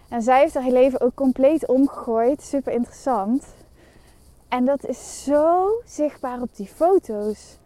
En 0.08 0.22
zij 0.22 0.40
heeft 0.40 0.54
haar 0.54 0.70
leven 0.70 1.00
ook 1.00 1.14
compleet 1.14 1.66
omgegooid. 1.66 2.42
Super 2.42 2.72
interessant. 2.72 3.44
En 4.48 4.64
dat 4.64 4.86
is 4.86 5.24
zo 5.24 5.68
zichtbaar 5.84 6.40
op 6.40 6.56
die 6.56 6.66
foto's. 6.66 7.58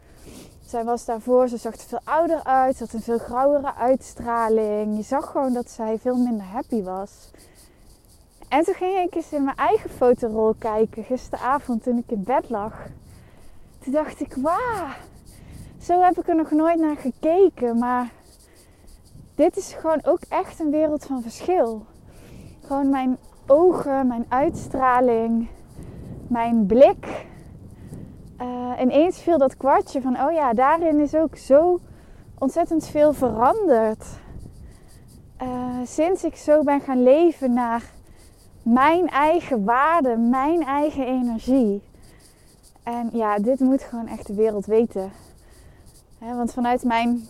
Zij 0.66 0.84
was 0.84 1.04
daarvoor, 1.04 1.48
ze 1.48 1.56
zag 1.56 1.74
er 1.74 1.80
veel 1.80 2.00
ouder 2.04 2.44
uit. 2.44 2.76
Ze 2.76 2.84
had 2.84 2.92
een 2.92 3.02
veel 3.02 3.18
grauwere 3.18 3.74
uitstraling. 3.74 4.96
Je 4.96 5.02
zag 5.02 5.30
gewoon 5.30 5.52
dat 5.52 5.70
zij 5.70 5.98
veel 5.98 6.16
minder 6.16 6.46
happy 6.46 6.82
was. 6.82 7.10
En 8.54 8.64
toen 8.64 8.74
ging 8.74 8.98
ik 8.98 9.14
eens 9.14 9.32
in 9.32 9.44
mijn 9.44 9.56
eigen 9.56 9.90
fotorol 9.90 10.54
kijken 10.58 11.04
gisteravond 11.04 11.82
toen 11.82 11.98
ik 11.98 12.10
in 12.10 12.22
bed 12.22 12.50
lag. 12.50 12.86
Toen 13.78 13.92
dacht 13.92 14.20
ik, 14.20 14.34
wauw, 14.34 14.86
zo 15.80 16.00
heb 16.00 16.18
ik 16.18 16.28
er 16.28 16.36
nog 16.36 16.50
nooit 16.50 16.78
naar 16.78 16.96
gekeken. 16.96 17.78
Maar 17.78 18.10
dit 19.34 19.56
is 19.56 19.72
gewoon 19.72 20.00
ook 20.04 20.20
echt 20.28 20.60
een 20.60 20.70
wereld 20.70 21.04
van 21.04 21.22
verschil. 21.22 21.86
Gewoon 22.66 22.88
mijn 22.88 23.16
ogen, 23.46 24.06
mijn 24.06 24.26
uitstraling, 24.28 25.48
mijn 26.28 26.66
blik. 26.66 27.26
Uh, 28.40 28.72
ineens 28.80 29.22
viel 29.22 29.38
dat 29.38 29.56
kwartje 29.56 30.00
van, 30.00 30.20
oh 30.20 30.32
ja, 30.32 30.52
daarin 30.52 31.00
is 31.00 31.14
ook 31.14 31.36
zo 31.36 31.80
ontzettend 32.38 32.86
veel 32.86 33.12
veranderd. 33.12 34.04
Uh, 35.42 35.78
sinds 35.84 36.24
ik 36.24 36.36
zo 36.36 36.62
ben 36.62 36.80
gaan 36.80 37.02
leven 37.02 37.52
naar 37.52 37.93
mijn 38.64 39.08
eigen 39.08 39.64
waarde, 39.64 40.16
mijn 40.16 40.62
eigen 40.62 41.06
energie. 41.06 41.82
En 42.82 43.10
ja, 43.12 43.38
dit 43.38 43.60
moet 43.60 43.82
gewoon 43.82 44.06
echt 44.06 44.26
de 44.26 44.34
wereld 44.34 44.66
weten. 44.66 45.12
want 46.18 46.52
vanuit 46.52 46.84
mijn 46.84 47.28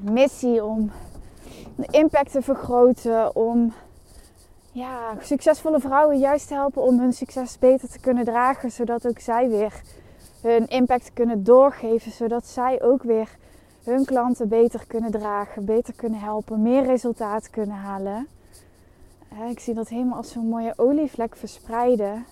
missie 0.00 0.64
om 0.64 0.90
de 1.76 1.86
impact 1.90 2.32
te 2.32 2.42
vergroten, 2.42 3.36
om 3.36 3.72
ja, 4.72 5.14
succesvolle 5.20 5.80
vrouwen 5.80 6.18
juist 6.18 6.48
te 6.48 6.54
helpen 6.54 6.82
om 6.82 7.00
hun 7.00 7.12
succes 7.12 7.58
beter 7.58 7.88
te 7.88 8.00
kunnen 8.00 8.24
dragen, 8.24 8.70
zodat 8.70 9.06
ook 9.06 9.18
zij 9.18 9.48
weer 9.48 9.82
hun 10.42 10.66
impact 10.66 11.10
kunnen 11.12 11.44
doorgeven, 11.44 12.12
zodat 12.12 12.46
zij 12.46 12.82
ook 12.82 13.02
weer 13.02 13.28
hun 13.84 14.04
klanten 14.04 14.48
beter 14.48 14.84
kunnen 14.86 15.10
dragen, 15.10 15.64
beter 15.64 15.94
kunnen 15.94 16.20
helpen, 16.20 16.62
meer 16.62 16.84
resultaat 16.84 17.50
kunnen 17.50 17.76
halen 17.76 18.26
ik 19.50 19.60
zie 19.60 19.74
dat 19.74 19.88
helemaal 19.88 20.16
als 20.16 20.32
zo'n 20.32 20.48
mooie 20.48 20.72
olievlek 20.76 21.36
verspreiden. 21.36 22.26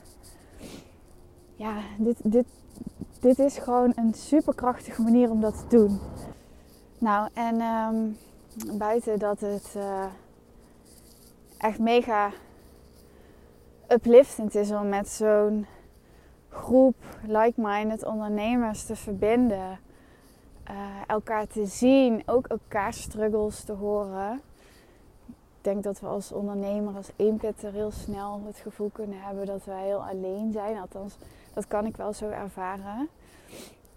Ja, 1.57 1.77
dit, 1.99 2.17
dit, 2.23 2.47
dit 3.21 3.39
is 3.39 3.59
gewoon 3.59 3.93
een 3.97 4.15
superkrachtige 4.15 5.03
manier 5.03 5.31
om 5.31 5.41
dat 5.41 5.59
te 5.59 5.77
doen. 5.77 5.99
Nou, 6.99 7.29
en 7.35 7.61
ehm, 7.61 7.97
buiten 8.79 9.19
dat 9.19 9.41
het 9.41 9.75
uh, 9.77 10.05
echt 11.59 11.79
mega 11.79 12.31
upliftend 13.89 14.55
is 14.55 14.71
om 14.71 14.89
met 14.89 15.09
zo'n 15.09 15.67
groep 16.49 16.97
like-minded 17.27 18.05
ondernemers 18.05 18.85
te 18.85 18.97
verbinden. 18.97 19.79
Uh, 20.71 20.77
elkaar 21.07 21.47
te 21.47 21.67
zien, 21.67 22.23
ook 22.27 22.47
elkaar 22.47 22.93
struggles 22.93 23.65
te 23.65 23.73
horen 23.73 24.41
denk 25.65 25.83
dat 25.83 26.01
we 26.01 26.07
als 26.07 26.33
ondernemer, 26.33 26.97
als 26.97 27.11
eenpitter 27.17 27.73
heel 27.73 27.91
snel 27.91 28.41
het 28.47 28.57
gevoel 28.57 28.91
kunnen 28.93 29.23
hebben 29.23 29.47
dat 29.47 29.65
wij 29.65 29.85
heel 29.85 30.05
alleen 30.05 30.53
zijn. 30.53 30.79
Althans, 30.79 31.17
dat 31.53 31.67
kan 31.67 31.87
ik 31.87 31.97
wel 31.97 32.13
zo 32.13 32.29
ervaren. 32.29 33.09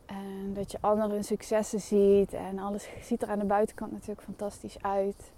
En 0.06 0.54
dat 0.54 0.72
je 0.72 0.78
anderen 0.82 1.24
successen 1.24 1.80
ziet 1.80 2.34
en 2.34 2.60
alles 2.60 2.90
ziet 3.02 3.22
er 3.22 3.30
aan 3.30 3.40
de 3.40 3.46
buitenkant 3.46 3.92
natuurlijk 3.92 4.22
fantastisch 4.22 4.82
uit. 4.82 5.32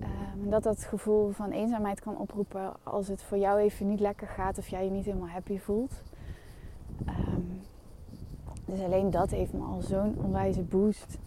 Um, 0.00 0.42
en 0.44 0.50
dat 0.50 0.62
dat 0.62 0.84
gevoel 0.84 1.30
van 1.30 1.50
eenzaamheid 1.50 2.00
kan 2.00 2.18
oproepen 2.18 2.72
als 2.82 3.08
het 3.08 3.22
voor 3.22 3.38
jou 3.38 3.58
even 3.58 3.88
niet 3.88 4.00
lekker 4.00 4.26
gaat 4.26 4.58
of 4.58 4.68
jij 4.68 4.84
je 4.84 4.90
niet 4.90 5.04
helemaal 5.04 5.28
happy 5.28 5.58
voelt. 5.58 5.92
Um, 7.08 7.60
dus 8.64 8.80
alleen 8.80 9.10
dat 9.10 9.30
heeft 9.30 9.52
me 9.52 9.64
al 9.64 9.80
zo'n 9.80 10.16
onwijze 10.24 10.62
boost 10.62 11.18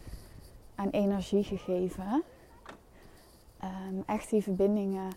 aan 0.76 0.90
energie 0.90 1.44
gegeven. 1.44 2.24
Um, 3.64 4.04
echt 4.06 4.30
die 4.30 4.44
verbindingen 4.44 5.12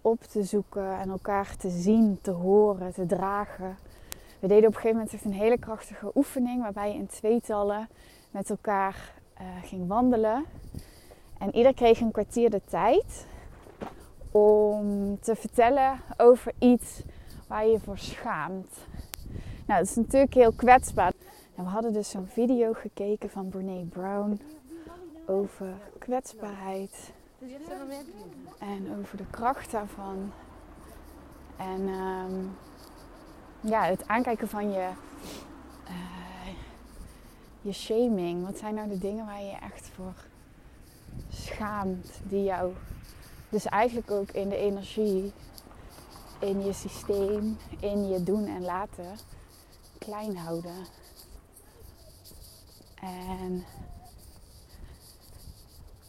op 0.00 0.22
te 0.22 0.42
zoeken 0.42 0.98
en 0.98 1.10
elkaar 1.10 1.56
te 1.56 1.70
zien, 1.70 2.18
te 2.22 2.30
horen, 2.30 2.92
te 2.92 3.06
dragen. 3.06 3.76
We 4.38 4.46
deden 4.46 4.68
op 4.68 4.74
een 4.74 4.80
gegeven 4.80 4.96
moment 4.96 5.12
echt 5.12 5.24
een 5.24 5.32
hele 5.32 5.58
krachtige 5.58 6.10
oefening 6.14 6.62
waarbij 6.62 6.92
je 6.92 6.98
in 6.98 7.06
tweetallen 7.06 7.88
met 8.30 8.50
elkaar 8.50 9.14
uh, 9.40 9.46
ging 9.62 9.88
wandelen. 9.88 10.44
En 11.38 11.56
ieder 11.56 11.74
kreeg 11.74 12.00
een 12.00 12.10
kwartier 12.10 12.50
de 12.50 12.62
tijd 12.68 13.26
om 14.30 15.18
te 15.20 15.36
vertellen 15.36 16.00
over 16.16 16.52
iets 16.58 17.02
waar 17.46 17.64
je 17.64 17.70
je 17.70 17.80
voor 17.80 17.98
schaamt. 17.98 18.76
Nou, 19.66 19.80
dat 19.80 19.88
is 19.88 19.96
natuurlijk 19.96 20.34
heel 20.34 20.52
kwetsbaar. 20.52 21.12
En 21.56 21.64
we 21.64 21.70
hadden 21.70 21.92
dus 21.92 22.10
zo'n 22.10 22.26
video 22.26 22.72
gekeken 22.72 23.30
van 23.30 23.48
Brene 23.48 23.84
Brown 23.84 24.40
over 25.26 25.74
kwetsbaarheid. 25.98 27.12
En 28.58 28.96
over 28.98 29.16
de 29.16 29.26
kracht 29.30 29.70
daarvan. 29.70 30.32
En 31.56 31.80
um, 31.80 32.56
ja, 33.60 33.84
het 33.84 34.08
aankijken 34.08 34.48
van 34.48 34.70
je, 34.70 34.88
uh, 35.88 36.54
je 37.60 37.72
shaming. 37.72 38.44
Wat 38.44 38.58
zijn 38.58 38.74
nou 38.74 38.88
de 38.88 38.98
dingen 38.98 39.26
waar 39.26 39.40
je 39.40 39.46
je 39.46 39.56
echt 39.56 39.88
voor 39.94 40.14
schaamt? 41.28 42.20
Die 42.22 42.44
jou 42.44 42.72
dus 43.48 43.64
eigenlijk 43.64 44.10
ook 44.10 44.30
in 44.30 44.48
de 44.48 44.56
energie, 44.56 45.32
in 46.38 46.64
je 46.64 46.72
systeem, 46.72 47.58
in 47.80 48.08
je 48.08 48.22
doen 48.22 48.46
en 48.46 48.62
laten 48.62 49.16
klein 49.98 50.36
houden. 50.36 50.86
En 53.00 53.64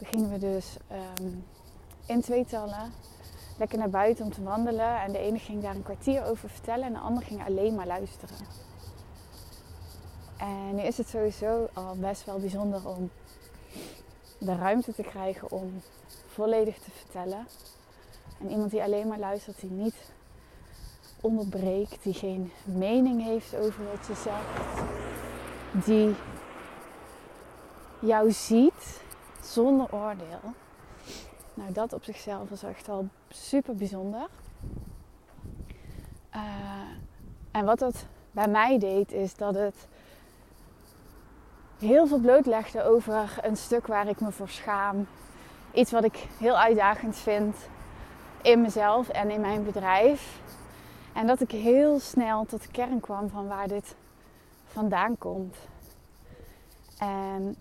gingen 0.03 0.29
we 0.29 0.37
dus 0.37 0.77
um, 1.19 1.45
in 2.05 2.21
tweetallen 2.21 2.91
lekker 3.57 3.77
naar 3.77 3.89
buiten 3.89 4.25
om 4.25 4.31
te 4.31 4.43
wandelen. 4.43 5.01
En 5.01 5.11
de 5.11 5.17
ene 5.17 5.39
ging 5.39 5.61
daar 5.61 5.75
een 5.75 5.83
kwartier 5.83 6.25
over 6.25 6.49
vertellen 6.49 6.85
en 6.85 6.93
de 6.93 6.99
ander 6.99 7.23
ging 7.23 7.45
alleen 7.45 7.75
maar 7.75 7.87
luisteren. 7.87 8.35
En 10.37 10.75
nu 10.75 10.81
is 10.81 10.97
het 10.97 11.07
sowieso 11.07 11.69
al 11.73 11.95
best 11.95 12.25
wel 12.25 12.39
bijzonder 12.39 12.87
om 12.87 13.09
de 14.37 14.55
ruimte 14.55 14.93
te 14.93 15.03
krijgen 15.03 15.51
om 15.51 15.81
volledig 16.27 16.77
te 16.77 16.91
vertellen. 16.91 17.47
En 18.39 18.49
iemand 18.49 18.71
die 18.71 18.83
alleen 18.83 19.07
maar 19.07 19.19
luistert, 19.19 19.59
die 19.59 19.71
niet 19.71 20.11
onderbreekt, 21.21 22.03
die 22.03 22.13
geen 22.13 22.51
mening 22.63 23.23
heeft 23.23 23.55
over 23.55 23.83
wat 23.83 24.07
je 24.07 24.15
zegt, 24.15 24.85
die 25.85 26.15
jou 27.99 28.31
ziet 28.31 29.01
zonder 29.41 29.93
oordeel. 29.93 30.53
Nou, 31.53 31.71
dat 31.71 31.93
op 31.93 32.03
zichzelf 32.03 32.51
is 32.51 32.63
echt 32.63 32.89
al 32.89 33.07
super 33.29 33.75
bijzonder. 33.75 34.27
Uh, 36.35 36.41
en 37.51 37.65
wat 37.65 37.79
dat 37.79 38.05
bij 38.31 38.47
mij 38.47 38.79
deed, 38.79 39.11
is 39.11 39.35
dat 39.35 39.55
het 39.55 39.87
heel 41.79 42.07
veel 42.07 42.19
blootlegde 42.19 42.83
over 42.83 43.37
een 43.41 43.57
stuk 43.57 43.87
waar 43.87 44.07
ik 44.07 44.19
me 44.19 44.31
voor 44.31 44.49
schaam. 44.49 45.07
Iets 45.73 45.91
wat 45.91 46.03
ik 46.03 46.27
heel 46.37 46.57
uitdagend 46.57 47.15
vind 47.15 47.55
in 48.41 48.61
mezelf 48.61 49.09
en 49.09 49.29
in 49.29 49.41
mijn 49.41 49.63
bedrijf. 49.63 50.39
En 51.13 51.27
dat 51.27 51.41
ik 51.41 51.51
heel 51.51 51.99
snel 51.99 52.45
tot 52.45 52.61
de 52.61 52.71
kern 52.71 52.99
kwam 52.99 53.29
van 53.29 53.47
waar 53.47 53.67
dit 53.67 53.95
vandaan 54.65 55.17
komt. 55.17 55.55
En 56.97 57.55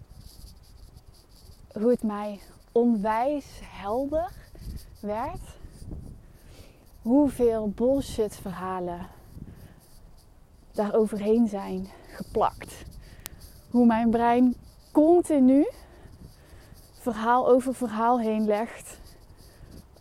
hoe 1.72 1.90
het 1.90 2.02
mij 2.02 2.40
onwijs 2.72 3.60
helder 3.64 4.32
werd. 5.00 5.58
Hoeveel 7.02 7.68
bullshit 7.68 8.36
verhalen 8.36 9.06
daar 10.72 10.94
overheen 10.94 11.48
zijn 11.48 11.88
geplakt. 12.08 12.84
Hoe 13.70 13.86
mijn 13.86 14.10
brein 14.10 14.54
continu 14.92 15.68
verhaal 16.92 17.48
over 17.48 17.74
verhaal 17.74 18.20
heen 18.20 18.44
legt. 18.44 18.98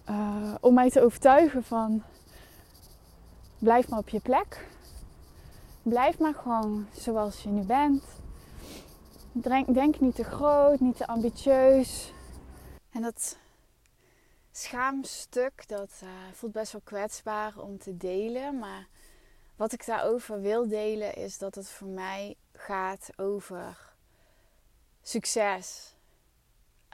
Uh, 0.09 0.55
om 0.61 0.73
mij 0.73 0.89
te 0.89 1.01
overtuigen 1.01 1.63
van 1.63 2.03
blijf 3.59 3.89
maar 3.89 3.99
op 3.99 4.09
je 4.09 4.19
plek. 4.19 4.67
Blijf 5.81 6.19
maar 6.19 6.33
gewoon 6.33 6.85
zoals 6.91 7.43
je 7.43 7.49
nu 7.49 7.61
bent. 7.61 8.03
Denk, 9.31 9.73
denk 9.73 9.99
niet 9.99 10.15
te 10.15 10.23
groot, 10.23 10.79
niet 10.79 10.97
te 10.97 11.07
ambitieus. 11.07 12.13
En 12.89 13.01
dat 13.01 13.37
schaamstuk, 14.51 15.67
dat 15.67 16.01
uh, 16.03 16.09
voelt 16.33 16.51
best 16.51 16.71
wel 16.71 16.81
kwetsbaar 16.83 17.57
om 17.57 17.77
te 17.77 17.97
delen. 17.97 18.59
Maar 18.59 18.87
wat 19.55 19.71
ik 19.73 19.85
daarover 19.85 20.41
wil 20.41 20.67
delen 20.67 21.15
is 21.15 21.37
dat 21.37 21.55
het 21.55 21.69
voor 21.69 21.87
mij 21.87 22.35
gaat 22.53 23.09
over 23.15 23.93
succes. 25.01 25.95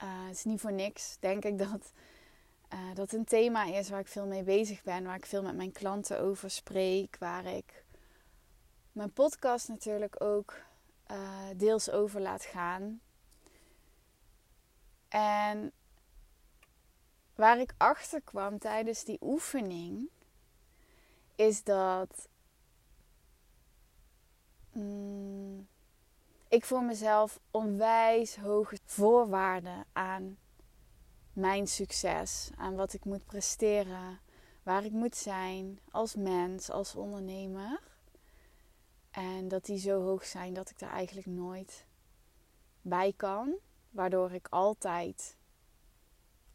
Uh, 0.03 0.25
het 0.27 0.35
is 0.35 0.43
niet 0.43 0.61
voor 0.61 0.73
niks, 0.73 1.17
denk 1.19 1.43
ik, 1.43 1.57
dat 1.57 1.91
uh, 2.73 2.79
dat 2.93 3.11
een 3.11 3.25
thema 3.25 3.65
is 3.65 3.89
waar 3.89 3.99
ik 3.99 4.07
veel 4.07 4.25
mee 4.25 4.43
bezig 4.43 4.83
ben, 4.83 5.03
waar 5.03 5.15
ik 5.15 5.25
veel 5.25 5.41
met 5.41 5.55
mijn 5.55 5.71
klanten 5.71 6.19
over 6.19 6.49
spreek, 6.49 7.15
waar 7.19 7.45
ik 7.45 7.83
mijn 8.91 9.11
podcast 9.11 9.67
natuurlijk 9.67 10.23
ook 10.23 10.53
uh, 11.11 11.47
deels 11.55 11.89
over 11.89 12.21
laat 12.21 12.43
gaan. 12.43 13.01
En 15.07 15.71
waar 17.35 17.59
ik 17.59 17.73
achter 17.77 18.21
kwam 18.21 18.59
tijdens 18.59 19.03
die 19.03 19.17
oefening, 19.21 20.09
is 21.35 21.63
dat 21.63 22.29
mm, 24.71 25.67
ik 26.47 26.65
voor 26.65 26.83
mezelf 26.83 27.39
onwijs 27.51 28.35
hoge 28.35 28.77
voorwaarden 28.85 29.85
aan 29.93 30.37
mijn 31.33 31.67
succes, 31.67 32.49
aan 32.57 32.75
wat 32.75 32.93
ik 32.93 33.05
moet 33.05 33.25
presteren, 33.25 34.19
waar 34.63 34.85
ik 34.85 34.91
moet 34.91 35.15
zijn 35.15 35.79
als 35.91 36.15
mens, 36.15 36.69
als 36.69 36.95
ondernemer. 36.95 37.79
En 39.15 39.47
dat 39.47 39.65
die 39.65 39.77
zo 39.77 40.01
hoog 40.01 40.25
zijn 40.25 40.53
dat 40.53 40.69
ik 40.69 40.79
daar 40.79 40.91
eigenlijk 40.91 41.27
nooit 41.27 41.85
bij 42.81 43.13
kan. 43.15 43.55
Waardoor 43.89 44.31
ik 44.31 44.47
altijd 44.49 45.37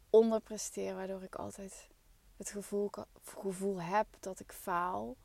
onderpresteer, 0.09 0.95
waardoor 0.95 1.23
ik 1.23 1.35
altijd 1.35 1.89
het 2.37 2.49
gevoel, 2.49 2.89
gevoel 3.23 3.81
heb 3.81 4.07
dat 4.19 4.39
ik 4.39 4.51
faal. 4.51 5.15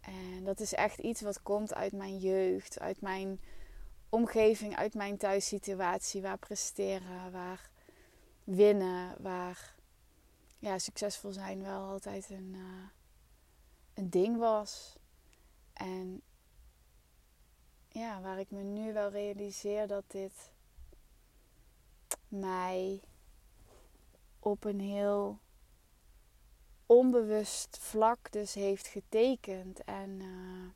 En 0.00 0.44
dat 0.44 0.60
is 0.60 0.74
echt 0.74 0.98
iets 0.98 1.20
wat 1.20 1.42
komt 1.42 1.74
uit 1.74 1.92
mijn 1.92 2.18
jeugd, 2.18 2.80
uit 2.80 3.00
mijn 3.00 3.40
omgeving, 4.08 4.76
uit 4.76 4.94
mijn 4.94 5.16
thuissituatie, 5.16 6.22
waar 6.22 6.38
presteren, 6.38 7.32
waar 7.32 7.70
winnen, 8.44 9.22
waar 9.22 9.74
ja, 10.58 10.78
succesvol 10.78 11.32
zijn 11.32 11.62
wel 11.62 11.82
altijd 11.82 12.30
een, 12.30 12.52
uh, 12.54 12.88
een 13.94 14.10
ding 14.10 14.38
was. 14.38 14.96
En 15.72 16.22
ja, 17.92 18.20
waar 18.20 18.38
ik 18.38 18.50
me 18.50 18.62
nu 18.62 18.92
wel 18.92 19.10
realiseer 19.10 19.86
dat 19.86 20.04
dit 20.06 20.52
mij 22.28 23.00
op 24.38 24.64
een 24.64 24.80
heel 24.80 25.38
onbewust 26.86 27.78
vlak 27.78 28.32
dus 28.32 28.54
heeft 28.54 28.86
getekend. 28.86 29.84
En 29.84 30.10
uh, 30.20 30.70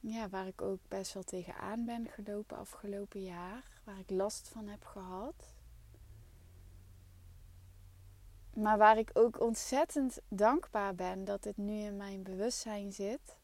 ja, 0.00 0.28
waar 0.28 0.46
ik 0.46 0.62
ook 0.62 0.80
best 0.88 1.14
wel 1.14 1.22
tegenaan 1.22 1.84
ben 1.84 2.08
gelopen 2.08 2.56
afgelopen 2.56 3.22
jaar 3.22 3.80
waar 3.84 3.98
ik 3.98 4.10
last 4.10 4.48
van 4.48 4.68
heb 4.68 4.84
gehad. 4.84 5.54
Maar 8.54 8.78
waar 8.78 8.98
ik 8.98 9.10
ook 9.12 9.40
ontzettend 9.40 10.18
dankbaar 10.28 10.94
ben 10.94 11.24
dat 11.24 11.44
het 11.44 11.56
nu 11.56 11.78
in 11.80 11.96
mijn 11.96 12.22
bewustzijn 12.22 12.92
zit. 12.92 13.36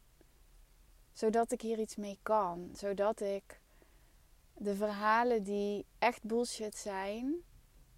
Zodat 1.20 1.52
ik 1.52 1.60
hier 1.60 1.78
iets 1.78 1.96
mee 1.96 2.18
kan. 2.22 2.70
Zodat 2.74 3.20
ik 3.20 3.60
de 4.54 4.74
verhalen 4.74 5.42
die 5.42 5.86
echt 5.98 6.22
bullshit 6.22 6.76
zijn, 6.76 7.34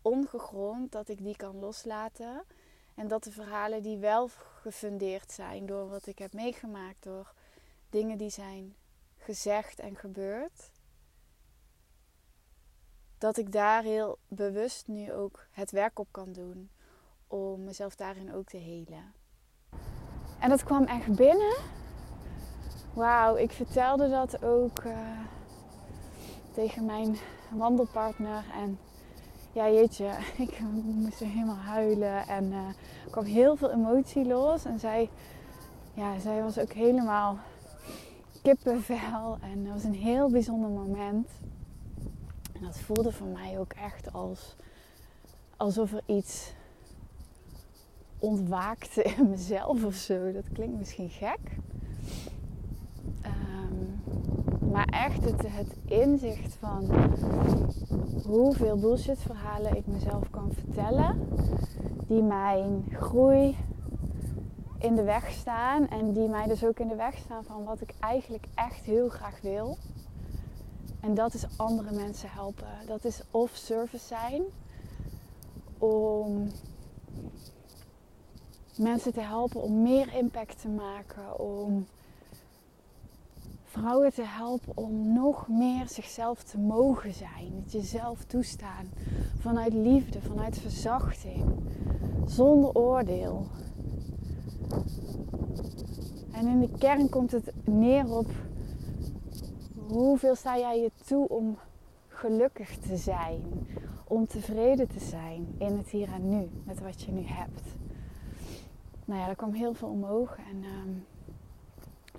ongegrond, 0.03 0.93
dat 0.93 1.09
ik 1.09 1.23
die 1.23 1.37
kan 1.37 1.59
loslaten. 1.59 2.45
En 2.95 3.09
dat 3.09 3.25
de 3.25 3.33
verhalen 3.33 3.83
die 3.83 3.99
wel 3.99 4.29
gefundeerd 4.61 5.33
zijn 5.33 5.67
door 5.67 5.89
wat 5.89 6.07
ik 6.07 6.19
heb 6.19 6.33
meegemaakt, 6.33 7.03
door 7.03 7.35
dingen 7.91 8.19
die 8.19 8.31
zijn 8.31 8.75
gezegd 9.17 9.79
en 9.79 9.97
gebeurd, 9.97 10.71
dat 13.19 13.37
ik 13.37 13.53
daar 13.53 13.83
heel 13.83 14.19
bewust 14.29 14.87
nu 14.87 15.13
ook 15.13 15.47
het 15.51 15.71
werk 15.71 15.99
op 15.99 16.09
kan 16.11 16.33
doen. 16.33 16.71
Om 17.27 17.65
mezelf 17.65 17.95
daarin 17.95 18.35
ook 18.35 18.49
te 18.49 18.57
helen. 18.57 19.15
En 20.41 20.49
dat 20.49 20.65
kwam 20.65 20.85
echt 20.85 21.17
binnen. 21.17 21.82
Wauw, 22.95 23.37
ik 23.37 23.51
vertelde 23.51 24.09
dat 24.09 24.45
ook 24.45 24.85
uh, 24.85 24.97
tegen 26.55 26.85
mijn 26.85 27.17
wandelpartner. 27.51 28.45
En 28.55 28.79
ja, 29.53 29.71
jeetje, 29.71 30.11
ik 30.47 30.61
moest 30.85 31.19
helemaal 31.19 31.57
huilen. 31.57 32.27
En 32.27 32.53
er 32.53 32.75
kwam 33.11 33.25
heel 33.25 33.57
veel 33.57 33.71
emotie 33.71 34.25
los. 34.25 34.65
En 34.65 34.79
zij, 34.79 35.11
ja, 35.95 36.19
zij 36.19 36.43
was 36.43 36.59
ook 36.59 36.73
helemaal 36.73 37.39
kippenvel. 38.43 39.39
En 39.41 39.65
dat 39.65 39.73
was 39.73 39.85
een 39.85 39.95
heel 39.95 40.31
bijzonder 40.31 40.71
moment. 40.71 41.29
En 42.53 42.61
dat 42.63 42.79
voelde 42.79 43.13
voor 43.13 43.27
mij 43.27 43.59
ook 43.59 43.73
echt 43.73 44.13
als 44.13 44.57
alsof 45.57 45.93
er 45.93 46.03
iets 46.07 46.53
ontwaakte 48.19 49.03
in 49.03 49.31
mezelf 49.31 49.85
of 49.85 49.95
zo. 49.95 50.33
Dat 50.33 50.45
klinkt 50.53 50.79
misschien 50.79 51.11
gek. 51.11 51.39
Um, 53.25 54.01
maar 54.73 54.87
echt 54.87 55.25
het, 55.25 55.77
inzicht 55.85 56.55
van 56.55 56.91
hoeveel 58.27 58.79
bullshit 58.79 59.19
verhalen 59.19 59.77
ik 59.77 59.87
mezelf 59.87 60.31
kan 60.31 60.53
vertellen. 60.53 61.29
Die 62.07 62.23
mijn 62.23 62.85
groei 62.93 63.57
in 64.79 64.95
de 64.95 65.03
weg 65.03 65.31
staan. 65.31 65.89
En 65.89 66.13
die 66.13 66.29
mij 66.29 66.47
dus 66.47 66.65
ook 66.65 66.79
in 66.79 66.89
de 66.89 66.97
weg 66.97 67.17
staan 67.19 67.45
van 67.45 67.65
wat 67.65 67.81
ik 67.81 67.95
eigenlijk 68.01 68.47
echt 68.55 68.85
heel 68.85 69.09
graag 69.09 69.41
wil. 69.41 69.77
En 71.01 71.15
dat 71.15 71.35
is 71.35 71.47
andere 71.57 71.93
mensen 71.95 72.31
helpen. 72.31 72.69
Dat 72.87 73.05
is 73.05 73.23
of 73.31 73.51
service 73.55 74.07
zijn 74.07 74.43
om 75.79 76.51
mensen 78.77 79.13
te 79.13 79.21
helpen 79.21 79.63
om 79.63 79.83
meer 79.83 80.15
impact 80.15 80.61
te 80.61 80.69
maken, 80.69 81.39
om 81.39 81.87
vrouwen 83.73 84.13
te 84.13 84.25
helpen 84.25 84.77
om 84.77 85.13
nog 85.13 85.49
meer 85.49 85.89
zichzelf 85.89 86.43
te 86.43 86.59
mogen 86.59 87.13
zijn, 87.13 87.53
het 87.63 87.73
jezelf 87.73 88.25
toestaan 88.25 88.87
vanuit 89.39 89.73
liefde, 89.73 90.21
vanuit 90.21 90.59
verzachting, 90.59 91.45
zonder 92.27 92.75
oordeel. 92.75 93.47
En 96.33 96.47
in 96.47 96.61
de 96.61 96.71
kern 96.79 97.09
komt 97.09 97.33
het 97.33 97.53
neer 97.65 98.17
op 98.17 98.27
Hoeveel 99.93 100.35
sta 100.35 100.59
jij 100.59 100.81
je 100.81 100.91
toe 101.07 101.29
om 101.29 101.59
gelukkig 102.09 102.77
te 102.77 102.97
zijn? 102.97 103.43
Om 104.05 104.27
tevreden 104.27 104.89
te 104.89 105.01
zijn 105.01 105.55
in 105.59 105.77
het 105.77 105.89
hier 105.89 106.13
en 106.13 106.29
nu, 106.29 106.49
met 106.65 106.81
wat 106.81 107.03
je 107.03 107.13
nu 107.13 107.23
hebt. 107.25 107.63
nou 109.05 109.21
ja, 109.21 109.29
er 109.29 109.37
kwam 109.37 109.53
heel 109.53 109.75
veel 109.75 109.89
omhoog. 109.89 110.37
En 110.51 110.65
um, 110.65 111.05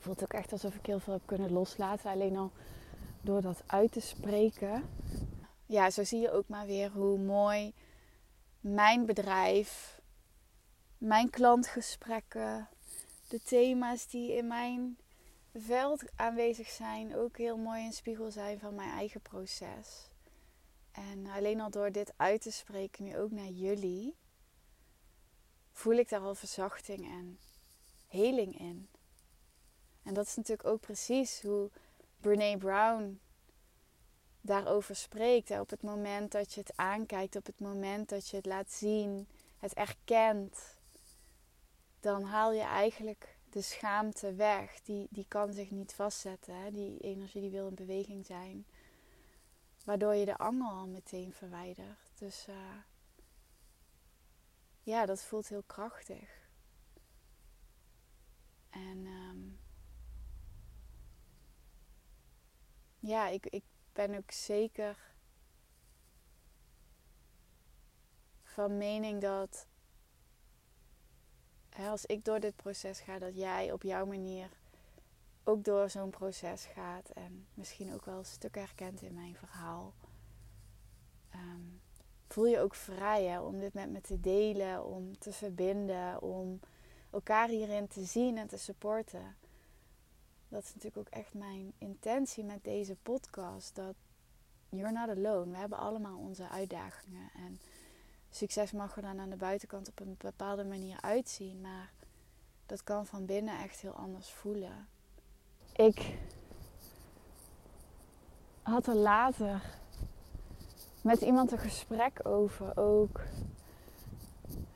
voelt 0.04 0.24
ook 0.24 0.34
echt 0.34 0.52
alsof 0.52 0.76
ik 0.76 0.86
heel 0.86 1.00
veel 1.00 1.14
heb 1.14 1.22
kunnen 1.26 1.52
loslaten. 1.52 2.12
Alleen 2.12 2.38
al 2.38 2.52
door 3.22 3.42
dat 3.42 3.64
uit 3.66 3.92
te 3.92 4.00
spreken. 4.00 4.90
Ja, 5.66 5.90
zo 5.90 6.04
zie 6.04 6.20
je 6.20 6.32
ook 6.32 6.48
maar 6.48 6.66
weer 6.66 6.92
hoe 6.92 7.18
mooi 7.18 7.74
mijn 8.60 9.06
bedrijf, 9.06 10.02
mijn 10.98 11.30
klantgesprekken, 11.30 12.70
de 13.28 13.42
thema's 13.42 14.08
die 14.08 14.36
in 14.36 14.48
mijn 14.48 14.98
veld 15.54 16.04
aanwezig 16.16 16.70
zijn, 16.70 17.16
ook 17.16 17.38
heel 17.38 17.58
mooi 17.58 17.86
een 17.86 17.94
spiegel 17.94 18.32
zijn 18.32 18.60
van 18.60 18.76
mijn 18.76 18.92
eigen 18.92 19.22
proces. 19.22 20.10
En 20.92 21.28
alleen 21.28 21.62
al 21.62 21.70
door 21.70 21.92
dit 21.92 22.14
uit 22.18 22.42
te 22.42 22.52
spreken, 22.52 23.04
nu 23.04 23.18
ook 23.18 23.32
naar 23.32 23.50
jullie, 23.50 24.16
voel 25.72 25.94
ik 25.94 26.10
daar 26.10 26.22
al 26.22 26.36
verzachting 26.36 27.06
en 27.06 27.40
heling 28.08 28.60
in. 28.60 28.88
En 30.04 30.14
dat 30.14 30.26
is 30.26 30.36
natuurlijk 30.36 30.68
ook 30.68 30.80
precies 30.80 31.42
hoe 31.42 31.70
Brene 32.20 32.58
Brown 32.58 33.20
daarover 34.42 34.96
spreekt. 34.96 35.60
Op 35.60 35.70
het 35.70 35.82
moment 35.82 36.32
dat 36.32 36.54
je 36.54 36.60
het 36.60 36.74
aankijkt, 36.76 37.36
op 37.36 37.46
het 37.46 37.60
moment 37.60 38.10
dat 38.10 38.30
je 38.30 38.36
het 38.36 38.46
laat 38.46 38.72
zien, 38.72 39.28
het 39.58 39.74
erkent, 39.74 40.76
dan 42.00 42.24
haal 42.24 42.52
je 42.52 42.62
eigenlijk 42.62 43.38
de 43.50 43.62
schaamte 43.62 44.34
weg. 44.34 44.82
Die, 44.82 45.08
die 45.10 45.26
kan 45.28 45.54
zich 45.54 45.72
niet 45.72 45.94
vastzetten. 45.94 46.56
Hè? 46.56 46.72
Die 46.72 47.00
energie 47.00 47.42
die 47.42 47.50
wil 47.50 47.68
in 47.68 47.76
beweging 47.76 48.26
zijn. 48.26 48.66
Waardoor 49.84 50.16
je 50.16 50.26
de 50.26 50.38
angel 50.38 50.70
al 50.70 50.88
meteen 50.88 51.34
verwijdert. 51.34 52.00
Dus 52.16 52.48
uh, 52.50 52.56
ja, 54.84 55.06
dat 55.06 55.24
voelt 55.24 55.48
heel 55.48 55.64
krachtig. 55.66 56.42
En 58.70 59.06
um, 59.06 59.60
ja, 63.06 63.28
ik, 63.28 63.46
ik 63.46 63.64
ben 63.94 64.16
ook 64.16 64.32
zeker 64.32 64.98
van 68.44 68.78
mening 68.78 69.22
dat 69.22 69.68
als 71.80 72.06
ik 72.06 72.26
door 72.26 72.40
dit 72.40 72.56
proces 72.56 73.00
ga, 73.00 73.20
dat 73.20 73.36
jij 73.36 73.72
op 73.72 73.84
jouw 73.84 74.06
manier 74.06 74.50
ook 75.44 75.64
door 75.64 75.90
zo'n 75.90 76.10
proces 76.10 76.66
gaat 76.66 77.10
en 77.10 77.48
misschien 77.54 77.94
ook 77.94 78.06
wel 78.06 78.18
een 78.18 78.26
stuk 78.26 78.56
herkent 78.56 79.02
in 79.02 79.14
mijn 79.14 79.36
verhaal. 79.36 79.94
Um, 81.36 81.82
voel 82.28 82.46
je 82.46 82.60
ook 82.60 82.76
vrij 82.76 83.24
hè, 83.24 83.42
om 83.42 83.60
dit 83.60 83.74
met 83.74 83.90
me 83.90 84.02
te 84.02 84.20
delen, 84.20 84.86
om 84.86 85.18
te 85.18 85.32
verbinden, 85.32 86.22
om 86.22 86.60
elkaar 87.12 87.48
hierin 87.48 87.88
te 87.88 88.04
zien 88.04 88.38
en 88.38 88.48
te 88.48 88.58
supporten. 88.58 89.36
Dat 90.54 90.64
is 90.64 90.74
natuurlijk 90.74 91.08
ook 91.08 91.20
echt 91.20 91.34
mijn 91.34 91.74
intentie 91.78 92.44
met 92.44 92.64
deze 92.64 92.96
podcast. 92.96 93.76
Dat 93.76 93.96
you're 94.70 94.92
not 94.92 95.10
alone. 95.10 95.52
We 95.52 95.58
hebben 95.58 95.78
allemaal 95.78 96.18
onze 96.18 96.50
uitdagingen. 96.50 97.30
En 97.36 97.60
succes 98.30 98.72
mag 98.72 98.96
er 98.96 99.02
dan 99.02 99.20
aan 99.20 99.30
de 99.30 99.36
buitenkant 99.36 99.90
op 99.90 100.00
een 100.00 100.16
bepaalde 100.18 100.64
manier 100.64 101.02
uitzien. 101.02 101.62
Maar 101.62 101.92
dat 102.66 102.84
kan 102.84 103.06
van 103.06 103.26
binnen 103.26 103.60
echt 103.60 103.82
heel 103.82 103.92
anders 103.92 104.32
voelen. 104.32 104.88
Ik 105.76 106.18
had 108.62 108.88
er 108.88 108.96
later 108.96 109.62
met 111.02 111.22
iemand 111.22 111.52
een 111.52 111.58
gesprek 111.58 112.20
over 112.28 112.78
ook. 112.78 113.22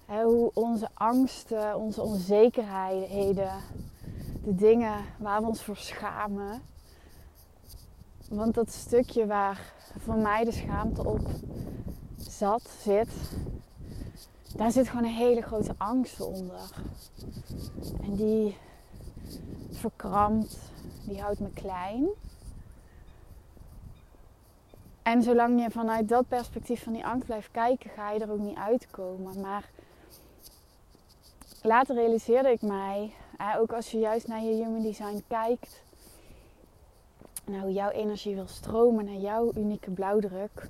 hoe 0.06 0.52
onze 0.54 0.90
angsten, 0.94 1.78
onze 1.78 2.02
onzekerheden, 2.02 3.62
de 4.48 4.56
dingen 4.56 5.06
waar 5.18 5.42
we 5.42 5.48
ons 5.48 5.64
voor 5.64 5.78
schamen. 5.78 6.62
Want 8.30 8.54
dat 8.54 8.72
stukje 8.72 9.26
waar 9.26 9.74
voor 9.98 10.16
mij 10.16 10.44
de 10.44 10.52
schaamte 10.52 11.06
op 11.06 11.28
zat, 12.18 12.70
zit, 12.82 13.10
daar 14.56 14.72
zit 14.72 14.90
gewoon 14.90 15.04
een 15.04 15.14
hele 15.14 15.42
grote 15.42 15.74
angst 15.78 16.22
onder. 16.22 16.72
En 18.02 18.16
die 18.16 18.58
verkrampt, 19.72 20.58
die 21.06 21.22
houdt 21.22 21.40
me 21.40 21.50
klein. 21.54 22.08
En 25.04 25.24
zolang 25.24 25.62
je 25.62 25.72
vanuit 25.72 26.10
dat 26.10 26.28
perspectief 26.28 26.84
van 26.84 26.94
die 26.94 27.06
angst 27.06 27.26
blijft 27.26 27.52
kijken, 27.52 27.90
ga 27.90 28.12
je 28.12 28.20
er 28.20 28.32
ook 28.32 28.40
niet 28.40 28.58
uitkomen. 28.58 29.42
Maar 29.42 29.70
later 31.62 31.96
realiseerde 31.96 32.50
ik 32.50 32.62
mij, 32.62 33.14
ook 33.60 33.74
als 33.74 33.92
je 33.92 34.00
juist 34.00 34.28
naar 34.28 34.42
je 34.42 34.54
human 34.54 34.82
design 34.82 35.24
kijkt, 35.28 35.82
naar 37.46 37.62
hoe 37.62 37.74
jouw 37.74 37.90
energie 37.90 38.36
wil 38.36 38.48
stromen, 38.48 39.06
naar 39.06 39.16
jouw 39.16 39.52
unieke 39.56 39.92
blauwdruk. 39.92 40.70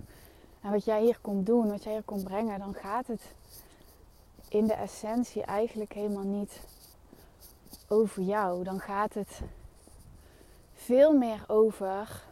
En 0.61 0.71
wat 0.71 0.85
jij 0.85 1.01
hier 1.01 1.17
komt 1.21 1.45
doen, 1.45 1.69
wat 1.69 1.83
jij 1.83 1.93
hier 1.93 2.03
komt 2.03 2.23
brengen, 2.23 2.59
dan 2.59 2.73
gaat 2.73 3.07
het 3.07 3.21
in 4.49 4.67
de 4.67 4.73
essentie 4.73 5.41
eigenlijk 5.41 5.93
helemaal 5.93 6.23
niet 6.23 6.59
over 7.87 8.23
jou. 8.23 8.63
Dan 8.63 8.79
gaat 8.79 9.13
het 9.13 9.41
veel 10.73 11.13
meer 11.13 11.43
over 11.47 12.23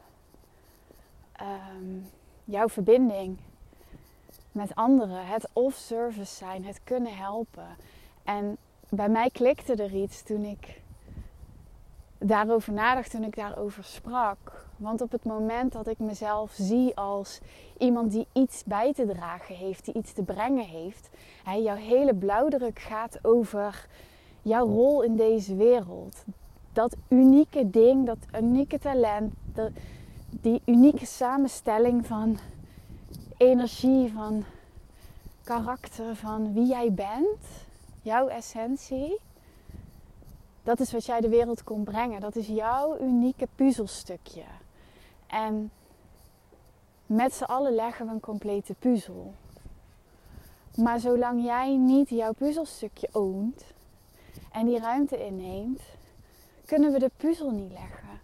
um, 1.42 2.10
jouw 2.44 2.70
verbinding 2.70 3.38
met 4.52 4.76
anderen. 4.76 5.28
Het 5.28 5.50
off-service 5.54 6.36
zijn, 6.36 6.66
het 6.66 6.80
kunnen 6.84 7.18
helpen. 7.18 7.68
En 8.24 8.58
bij 8.90 9.10
mij 9.10 9.30
klikte 9.30 9.76
er 9.76 9.96
iets 9.96 10.24
toen 10.24 10.44
ik 10.44 10.82
daarover 12.18 12.74
nadacht, 12.74 13.12
toen 13.12 13.24
ik 13.24 13.36
daarover 13.36 13.84
sprak. 13.84 14.66
Want 14.78 15.02
op 15.02 15.12
het 15.12 15.24
moment 15.24 15.72
dat 15.72 15.88
ik 15.88 16.00
mezelf 16.00 16.52
zie 16.52 16.96
als 16.96 17.40
iemand 17.78 18.12
die 18.12 18.28
iets 18.34 18.64
bij 18.64 18.94
te 18.94 19.06
dragen 19.06 19.56
heeft, 19.56 19.86
die 19.86 19.94
iets 19.94 20.14
te 20.14 20.24
brengen 20.24 20.66
heeft, 20.66 21.10
hè, 21.44 21.54
jouw 21.54 21.76
hele 21.76 22.16
blauwdruk 22.16 22.80
gaat 22.80 23.20
over 23.22 23.88
jouw 24.42 24.68
rol 24.68 25.02
in 25.02 25.16
deze 25.16 25.56
wereld. 25.56 26.24
Dat 26.74 26.96
unieke 27.08 27.70
ding, 27.70 28.06
dat 28.06 28.18
unieke 28.40 28.80
talent, 28.80 29.34
die 30.30 30.62
unieke 30.66 31.06
samenstelling 31.06 32.06
van 32.06 32.38
energie, 33.38 34.14
van 34.14 34.44
karakter, 35.44 36.16
van 36.16 36.54
wie 36.54 36.66
jij 36.66 36.94
bent, 36.94 37.65
jouw 38.06 38.28
essentie. 38.28 39.20
Dat 40.64 40.80
is 40.80 40.92
wat 40.92 41.06
jij 41.06 41.22
de 41.22 41.30
wereld 41.30 41.64
komt 41.64 41.84
brengen. 41.84 42.22
Dat 42.22 42.36
is 42.36 42.48
jouw 42.48 43.00
unieke 43.00 43.48
puzzelstukje. 43.56 44.44
En 45.28 45.72
met 47.06 47.34
z'n 47.34 47.44
allen 47.44 47.76
leggen 47.76 48.06
we 48.06 48.12
een 48.12 48.20
complete 48.20 48.74
puzzel. 48.74 49.34
Maar 50.76 51.00
zolang 51.00 51.44
jij 51.44 51.78
niet 51.78 52.10
jouw 52.10 52.34
puzzelstukje 52.34 53.10
oont 53.12 53.64
en 54.52 54.66
die 54.66 54.80
ruimte 54.80 55.26
inneemt, 55.26 55.82
kunnen 56.66 56.92
we 56.92 57.00
de 57.00 57.12
puzzel 57.18 57.52
niet 57.52 57.72
leggen. 57.72 58.20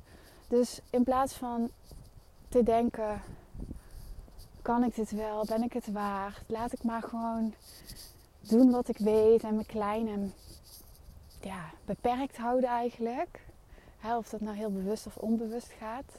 Dus 0.47 0.79
in 0.89 1.03
plaats 1.03 1.33
van 1.33 1.69
te 2.49 2.63
denken: 2.63 3.21
kan 4.61 4.83
ik 4.83 4.95
dit 4.95 5.11
wel? 5.11 5.45
Ben 5.45 5.63
ik 5.63 5.73
het 5.73 5.91
waard? 5.91 6.43
Laat 6.47 6.73
ik 6.73 6.83
maar 6.83 7.03
gewoon 7.03 7.53
doen 8.41 8.71
wat 8.71 8.88
ik 8.88 8.97
weet 8.97 9.43
en 9.43 9.56
me 9.56 9.65
klein 9.65 10.08
en 10.08 10.34
ja, 11.41 11.71
beperkt 11.86 12.38
houden 12.38 12.69
eigenlijk. 12.69 13.39
of 14.17 14.30
dat 14.30 14.41
nou 14.41 14.58
heel 14.58 14.71
bewust 14.71 15.06
of 15.06 15.17
onbewust 15.17 15.71
gaat. 15.71 16.17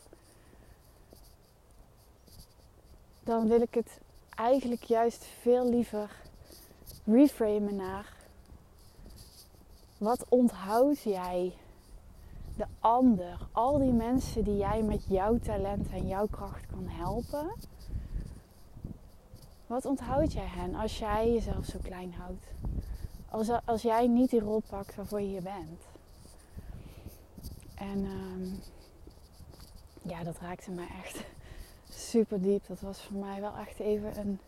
Dan 3.24 3.48
wil 3.48 3.60
ik 3.60 3.74
het 3.74 4.00
eigenlijk 4.34 4.82
juist 4.82 5.24
veel 5.24 5.68
liever 5.68 6.10
reframen 7.04 7.76
naar 7.76 8.16
wat 9.98 10.24
onthoud 10.28 11.00
jij 11.00 11.52
de 12.56 12.66
ander, 12.80 13.48
al 13.52 13.78
die 13.78 13.92
mensen 13.92 14.44
die 14.44 14.56
jij 14.56 14.82
met 14.82 15.04
jouw 15.08 15.38
talent 15.38 15.90
en 15.90 16.08
jouw 16.08 16.26
kracht 16.26 16.66
kan 16.66 16.86
helpen. 16.86 17.52
Wat 19.72 19.86
onthoud 19.86 20.32
jij 20.32 20.46
hen 20.46 20.74
als 20.74 20.98
jij 20.98 21.32
jezelf 21.32 21.64
zo 21.64 21.78
klein 21.82 22.14
houdt? 22.14 22.46
Als, 23.30 23.50
als 23.64 23.82
jij 23.82 24.06
niet 24.06 24.30
die 24.30 24.40
rol 24.40 24.62
pakt 24.68 24.94
waarvoor 24.94 25.20
je 25.20 25.26
hier 25.26 25.42
bent. 25.42 25.80
En 27.74 28.04
um, 28.04 28.60
ja, 30.02 30.22
dat 30.22 30.38
raakte 30.38 30.70
me 30.70 30.86
echt 31.02 31.24
super 32.10 32.42
diep. 32.42 32.66
Dat 32.66 32.80
was 32.80 33.02
voor 33.02 33.16
mij 33.16 33.40
wel 33.40 33.56
echt 33.56 33.78
even 33.78 34.18
een 34.18 34.38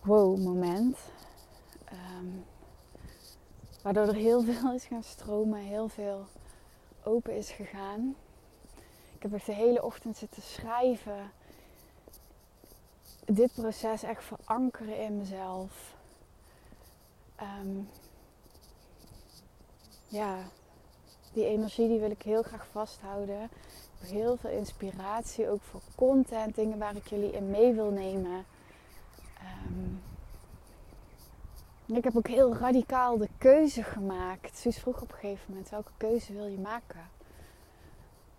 wow 0.00 0.38
moment. 0.38 0.98
Um, 1.92 2.44
waardoor 3.82 4.06
er 4.08 4.14
heel 4.14 4.42
veel 4.52 4.72
is 4.72 4.84
gaan 4.84 5.02
stromen, 5.02 5.60
heel 5.60 5.88
veel 5.88 6.26
open 7.02 7.36
is 7.36 7.50
gegaan. 7.50 8.14
Ik 9.14 9.22
heb 9.22 9.34
echt 9.34 9.46
de 9.46 9.54
hele 9.54 9.82
ochtend 9.82 10.16
zitten 10.16 10.42
schrijven. 10.42 11.30
Dit 13.26 13.52
proces 13.52 14.02
echt 14.02 14.24
verankeren 14.24 14.98
in 14.98 15.18
mezelf. 15.18 15.94
Um, 17.40 17.88
ja, 20.08 20.36
die 21.32 21.46
energie 21.46 21.88
die 21.88 22.00
wil 22.00 22.10
ik 22.10 22.22
heel 22.22 22.42
graag 22.42 22.66
vasthouden. 22.70 23.42
Ik 23.42 23.50
heb 24.00 24.10
heel 24.10 24.36
veel 24.36 24.50
inspiratie, 24.50 25.48
ook 25.48 25.62
voor 25.62 25.80
content, 25.94 26.54
dingen 26.54 26.78
waar 26.78 26.96
ik 26.96 27.06
jullie 27.06 27.32
in 27.32 27.50
mee 27.50 27.72
wil 27.72 27.90
nemen. 27.90 28.44
Um, 29.66 30.02
ik 31.86 32.04
heb 32.04 32.16
ook 32.16 32.28
heel 32.28 32.54
radicaal 32.56 33.18
de 33.18 33.28
keuze 33.38 33.82
gemaakt. 33.82 34.58
Suus 34.58 34.78
vroeg 34.78 35.00
op 35.00 35.12
een 35.12 35.18
gegeven 35.18 35.44
moment, 35.48 35.68
welke 35.68 35.92
keuze 35.96 36.32
wil 36.32 36.46
je 36.46 36.58
maken? 36.58 37.08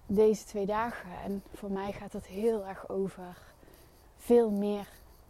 Deze 0.06 0.46
twee 0.46 0.66
dagen. 0.66 1.10
En 1.24 1.44
voor 1.54 1.72
mij 1.72 1.92
gaat 1.92 2.12
dat 2.12 2.26
heel 2.26 2.66
erg 2.66 2.90
over 2.90 3.38
veel 4.26 4.50
meer 4.50 4.88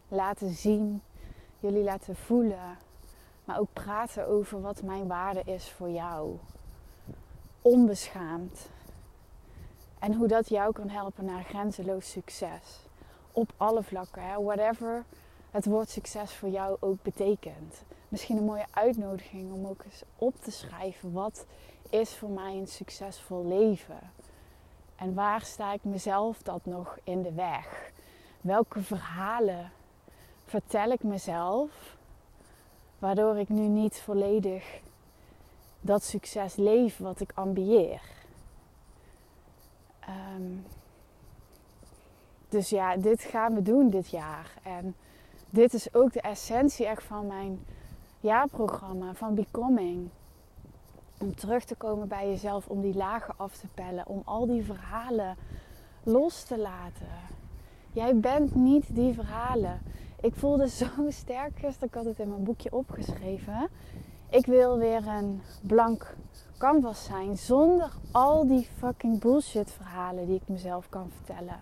laten 0.08 0.50
zien, 0.50 1.02
jullie 1.60 1.82
laten 1.82 2.16
voelen, 2.16 2.78
maar 3.44 3.58
ook 3.58 3.72
praten 3.72 4.26
over 4.26 4.60
wat 4.60 4.82
mijn 4.82 5.06
waarde 5.06 5.42
is 5.44 5.70
voor 5.70 5.90
jou. 5.90 6.36
Onbeschaamd. 7.62 8.68
En 9.98 10.14
hoe 10.14 10.28
dat 10.28 10.48
jou 10.48 10.72
kan 10.72 10.88
helpen 10.88 11.24
naar 11.24 11.44
grenzeloos 11.44 12.10
succes. 12.10 12.80
Op 13.32 13.52
alle 13.56 13.82
vlakken, 13.82 14.22
hè? 14.22 14.42
whatever 14.42 15.04
het 15.50 15.64
woord 15.64 15.88
succes 15.88 16.34
voor 16.34 16.48
jou 16.48 16.76
ook 16.80 17.02
betekent. 17.02 17.82
Misschien 18.08 18.36
een 18.36 18.44
mooie 18.44 18.66
uitnodiging 18.70 19.52
om 19.52 19.66
ook 19.66 19.84
eens 19.84 20.02
op 20.16 20.34
te 20.42 20.50
schrijven 20.50 21.12
wat 21.12 21.46
is 21.90 22.14
voor 22.14 22.30
mij 22.30 22.54
een 22.54 22.68
succesvol 22.68 23.46
leven. 23.46 24.10
En 24.96 25.14
waar 25.14 25.42
sta 25.42 25.72
ik 25.72 25.84
mezelf 25.84 26.42
dat 26.42 26.64
nog 26.64 26.98
in 27.04 27.22
de 27.22 27.32
weg? 27.32 27.94
Welke 28.46 28.82
verhalen 28.82 29.72
vertel 30.44 30.90
ik 30.90 31.02
mezelf 31.02 31.96
waardoor 32.98 33.38
ik 33.38 33.48
nu 33.48 33.66
niet 33.66 34.00
volledig 34.00 34.80
dat 35.80 36.02
succes 36.02 36.56
leef 36.56 36.98
wat 36.98 37.20
ik 37.20 37.32
ambieer? 37.34 38.00
Um, 40.08 40.66
dus 42.48 42.68
ja, 42.68 42.96
dit 42.96 43.22
gaan 43.22 43.54
we 43.54 43.62
doen 43.62 43.90
dit 43.90 44.08
jaar. 44.08 44.52
En 44.62 44.94
dit 45.50 45.74
is 45.74 45.94
ook 45.94 46.12
de 46.12 46.20
essentie 46.20 46.86
echt 46.86 47.02
van 47.02 47.26
mijn 47.26 47.64
jaarprogramma, 48.20 49.14
van 49.14 49.34
Becoming. 49.34 50.08
Om 51.20 51.34
terug 51.34 51.64
te 51.64 51.74
komen 51.74 52.08
bij 52.08 52.28
jezelf, 52.28 52.68
om 52.68 52.80
die 52.80 52.94
lagen 52.94 53.34
af 53.36 53.56
te 53.56 53.66
pellen, 53.74 54.06
om 54.06 54.22
al 54.24 54.46
die 54.46 54.64
verhalen 54.64 55.36
los 56.02 56.42
te 56.42 56.58
laten. 56.58 57.34
Jij 57.96 58.16
bent 58.16 58.54
niet 58.54 58.94
die 58.94 59.14
verhalen. 59.14 59.80
Ik 60.20 60.34
voelde 60.34 60.68
zo 60.84 60.86
sterk 61.08 61.58
gisteren, 61.58 61.88
ik 61.88 61.94
had 61.94 62.04
het 62.04 62.18
in 62.18 62.28
mijn 62.28 62.44
boekje 62.44 62.72
opgeschreven. 62.72 63.68
Ik 64.30 64.46
wil 64.46 64.78
weer 64.78 65.06
een 65.06 65.42
blank 65.62 66.16
canvas 66.58 67.04
zijn 67.04 67.36
zonder 67.36 67.92
al 68.10 68.46
die 68.46 68.68
fucking 68.78 69.20
bullshit 69.20 69.70
verhalen 69.70 70.26
die 70.26 70.36
ik 70.36 70.48
mezelf 70.48 70.88
kan 70.88 71.10
vertellen. 71.10 71.60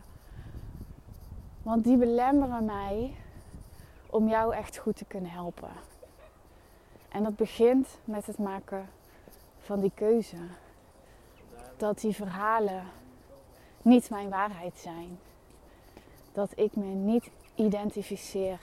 Want 1.63 1.85
die 1.85 1.97
belemmeren 1.97 2.65
mij 2.65 3.15
om 4.07 4.29
jou 4.29 4.55
echt 4.55 4.77
goed 4.77 4.97
te 4.97 5.05
kunnen 5.05 5.31
helpen. 5.31 5.71
En 7.09 7.23
dat 7.23 7.37
begint 7.37 7.89
met 8.05 8.27
het 8.27 8.39
maken 8.39 8.89
van 9.59 9.81
die 9.81 9.93
keuze. 9.95 10.37
Dat 11.77 12.01
die 12.01 12.15
verhalen 12.15 12.85
niet 13.83 14.11
mijn 14.11 14.29
waarheid 14.29 14.79
zijn. 14.79 15.19
Dat 16.35 16.51
ik 16.55 16.77
me 16.77 16.85
niet 16.85 17.31
identificeer 17.55 18.59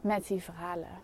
met 0.00 0.26
die 0.26 0.42
verhalen. 0.42 0.98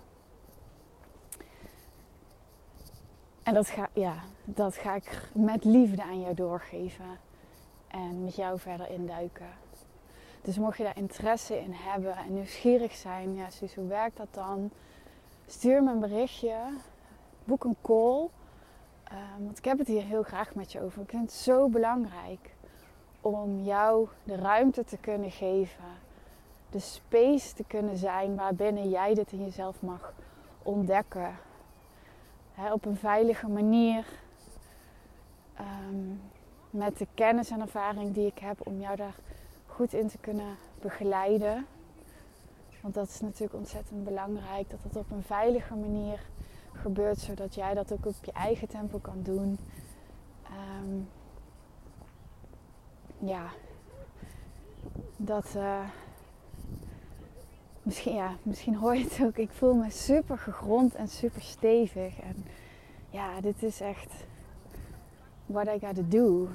En 3.42 3.54
dat 3.54 3.68
ga, 3.68 3.88
ja, 3.92 4.14
dat 4.44 4.76
ga 4.76 4.94
ik 4.94 5.30
met 5.34 5.64
liefde 5.64 6.02
aan 6.02 6.20
jou 6.20 6.34
doorgeven 6.34 7.18
en 7.88 8.24
met 8.24 8.36
jou 8.36 8.58
verder 8.58 8.90
induiken. 8.90 9.50
Dus 10.42 10.58
mocht 10.58 10.76
je 10.76 10.82
daar 10.82 10.96
interesse 10.96 11.58
in 11.60 11.72
hebben 11.72 12.16
en 12.16 12.34
nieuwsgierig 12.34 12.94
zijn, 12.94 13.34
ja, 13.34 13.50
Suus, 13.50 13.74
hoe 13.74 13.86
werkt 13.86 14.16
dat 14.16 14.28
dan? 14.30 14.70
Stuur 15.46 15.82
me 15.82 15.90
een 15.90 16.00
berichtje, 16.00 16.56
boek 17.44 17.64
een 17.64 17.76
call. 17.82 18.28
Um, 19.12 19.44
want 19.44 19.58
ik 19.58 19.64
heb 19.64 19.78
het 19.78 19.86
hier 19.86 20.02
heel 20.02 20.22
graag 20.22 20.54
met 20.54 20.72
je 20.72 20.80
over. 20.80 21.02
Ik 21.02 21.10
vind 21.10 21.22
het 21.22 21.32
zo 21.32 21.68
belangrijk 21.68 22.54
om 23.20 23.62
jou 23.62 24.08
de 24.22 24.36
ruimte 24.36 24.84
te 24.84 24.96
kunnen 24.96 25.30
geven, 25.30 25.84
de 26.70 26.78
space 26.78 27.54
te 27.54 27.64
kunnen 27.66 27.96
zijn 27.96 28.36
waarbinnen 28.36 28.88
jij 28.88 29.14
dit 29.14 29.32
in 29.32 29.44
jezelf 29.44 29.82
mag 29.82 30.12
ontdekken. 30.62 31.36
op 32.72 32.84
een 32.84 32.96
veilige 32.96 33.48
manier. 33.48 34.06
Um, 35.60 36.20
met 36.70 36.98
de 36.98 37.06
kennis 37.14 37.50
en 37.50 37.60
ervaring 37.60 38.14
die 38.14 38.26
ik 38.26 38.38
heb 38.38 38.66
om 38.66 38.80
jou 38.80 38.96
daar 38.96 39.14
goed 39.66 39.92
in 39.92 40.08
te 40.08 40.18
kunnen 40.18 40.56
begeleiden. 40.80 41.66
Want 42.80 42.94
dat 42.94 43.08
is 43.08 43.20
natuurlijk 43.20 43.54
ontzettend 43.54 44.04
belangrijk 44.04 44.70
dat 44.70 44.78
het 44.82 44.96
op 44.96 45.10
een 45.10 45.22
veilige 45.22 45.74
manier 45.74 46.20
gebeurt, 46.72 47.18
zodat 47.18 47.54
jij 47.54 47.74
dat 47.74 47.92
ook 47.92 48.06
op 48.06 48.24
je 48.24 48.32
eigen 48.32 48.68
tempo 48.68 48.98
kan 48.98 49.22
doen. 49.22 49.58
Um, 50.82 51.08
ja, 53.20 53.50
dat. 55.16 55.54
Eh, 55.56 55.84
misschien, 57.82 58.14
ja, 58.14 58.36
misschien 58.42 58.74
hoor 58.74 58.96
je 58.96 59.04
het 59.04 59.18
ook. 59.22 59.36
Ik 59.36 59.50
voel 59.50 59.74
me 59.74 59.90
super 59.90 60.38
gegrond 60.38 60.94
en 60.94 61.08
super 61.08 61.42
stevig. 61.42 62.20
En 62.20 62.44
ja, 63.10 63.40
dit 63.40 63.62
is 63.62 63.80
echt 63.80 64.24
what 65.46 65.66
I 65.66 65.86
gotta 65.86 66.02
do. 66.08 66.48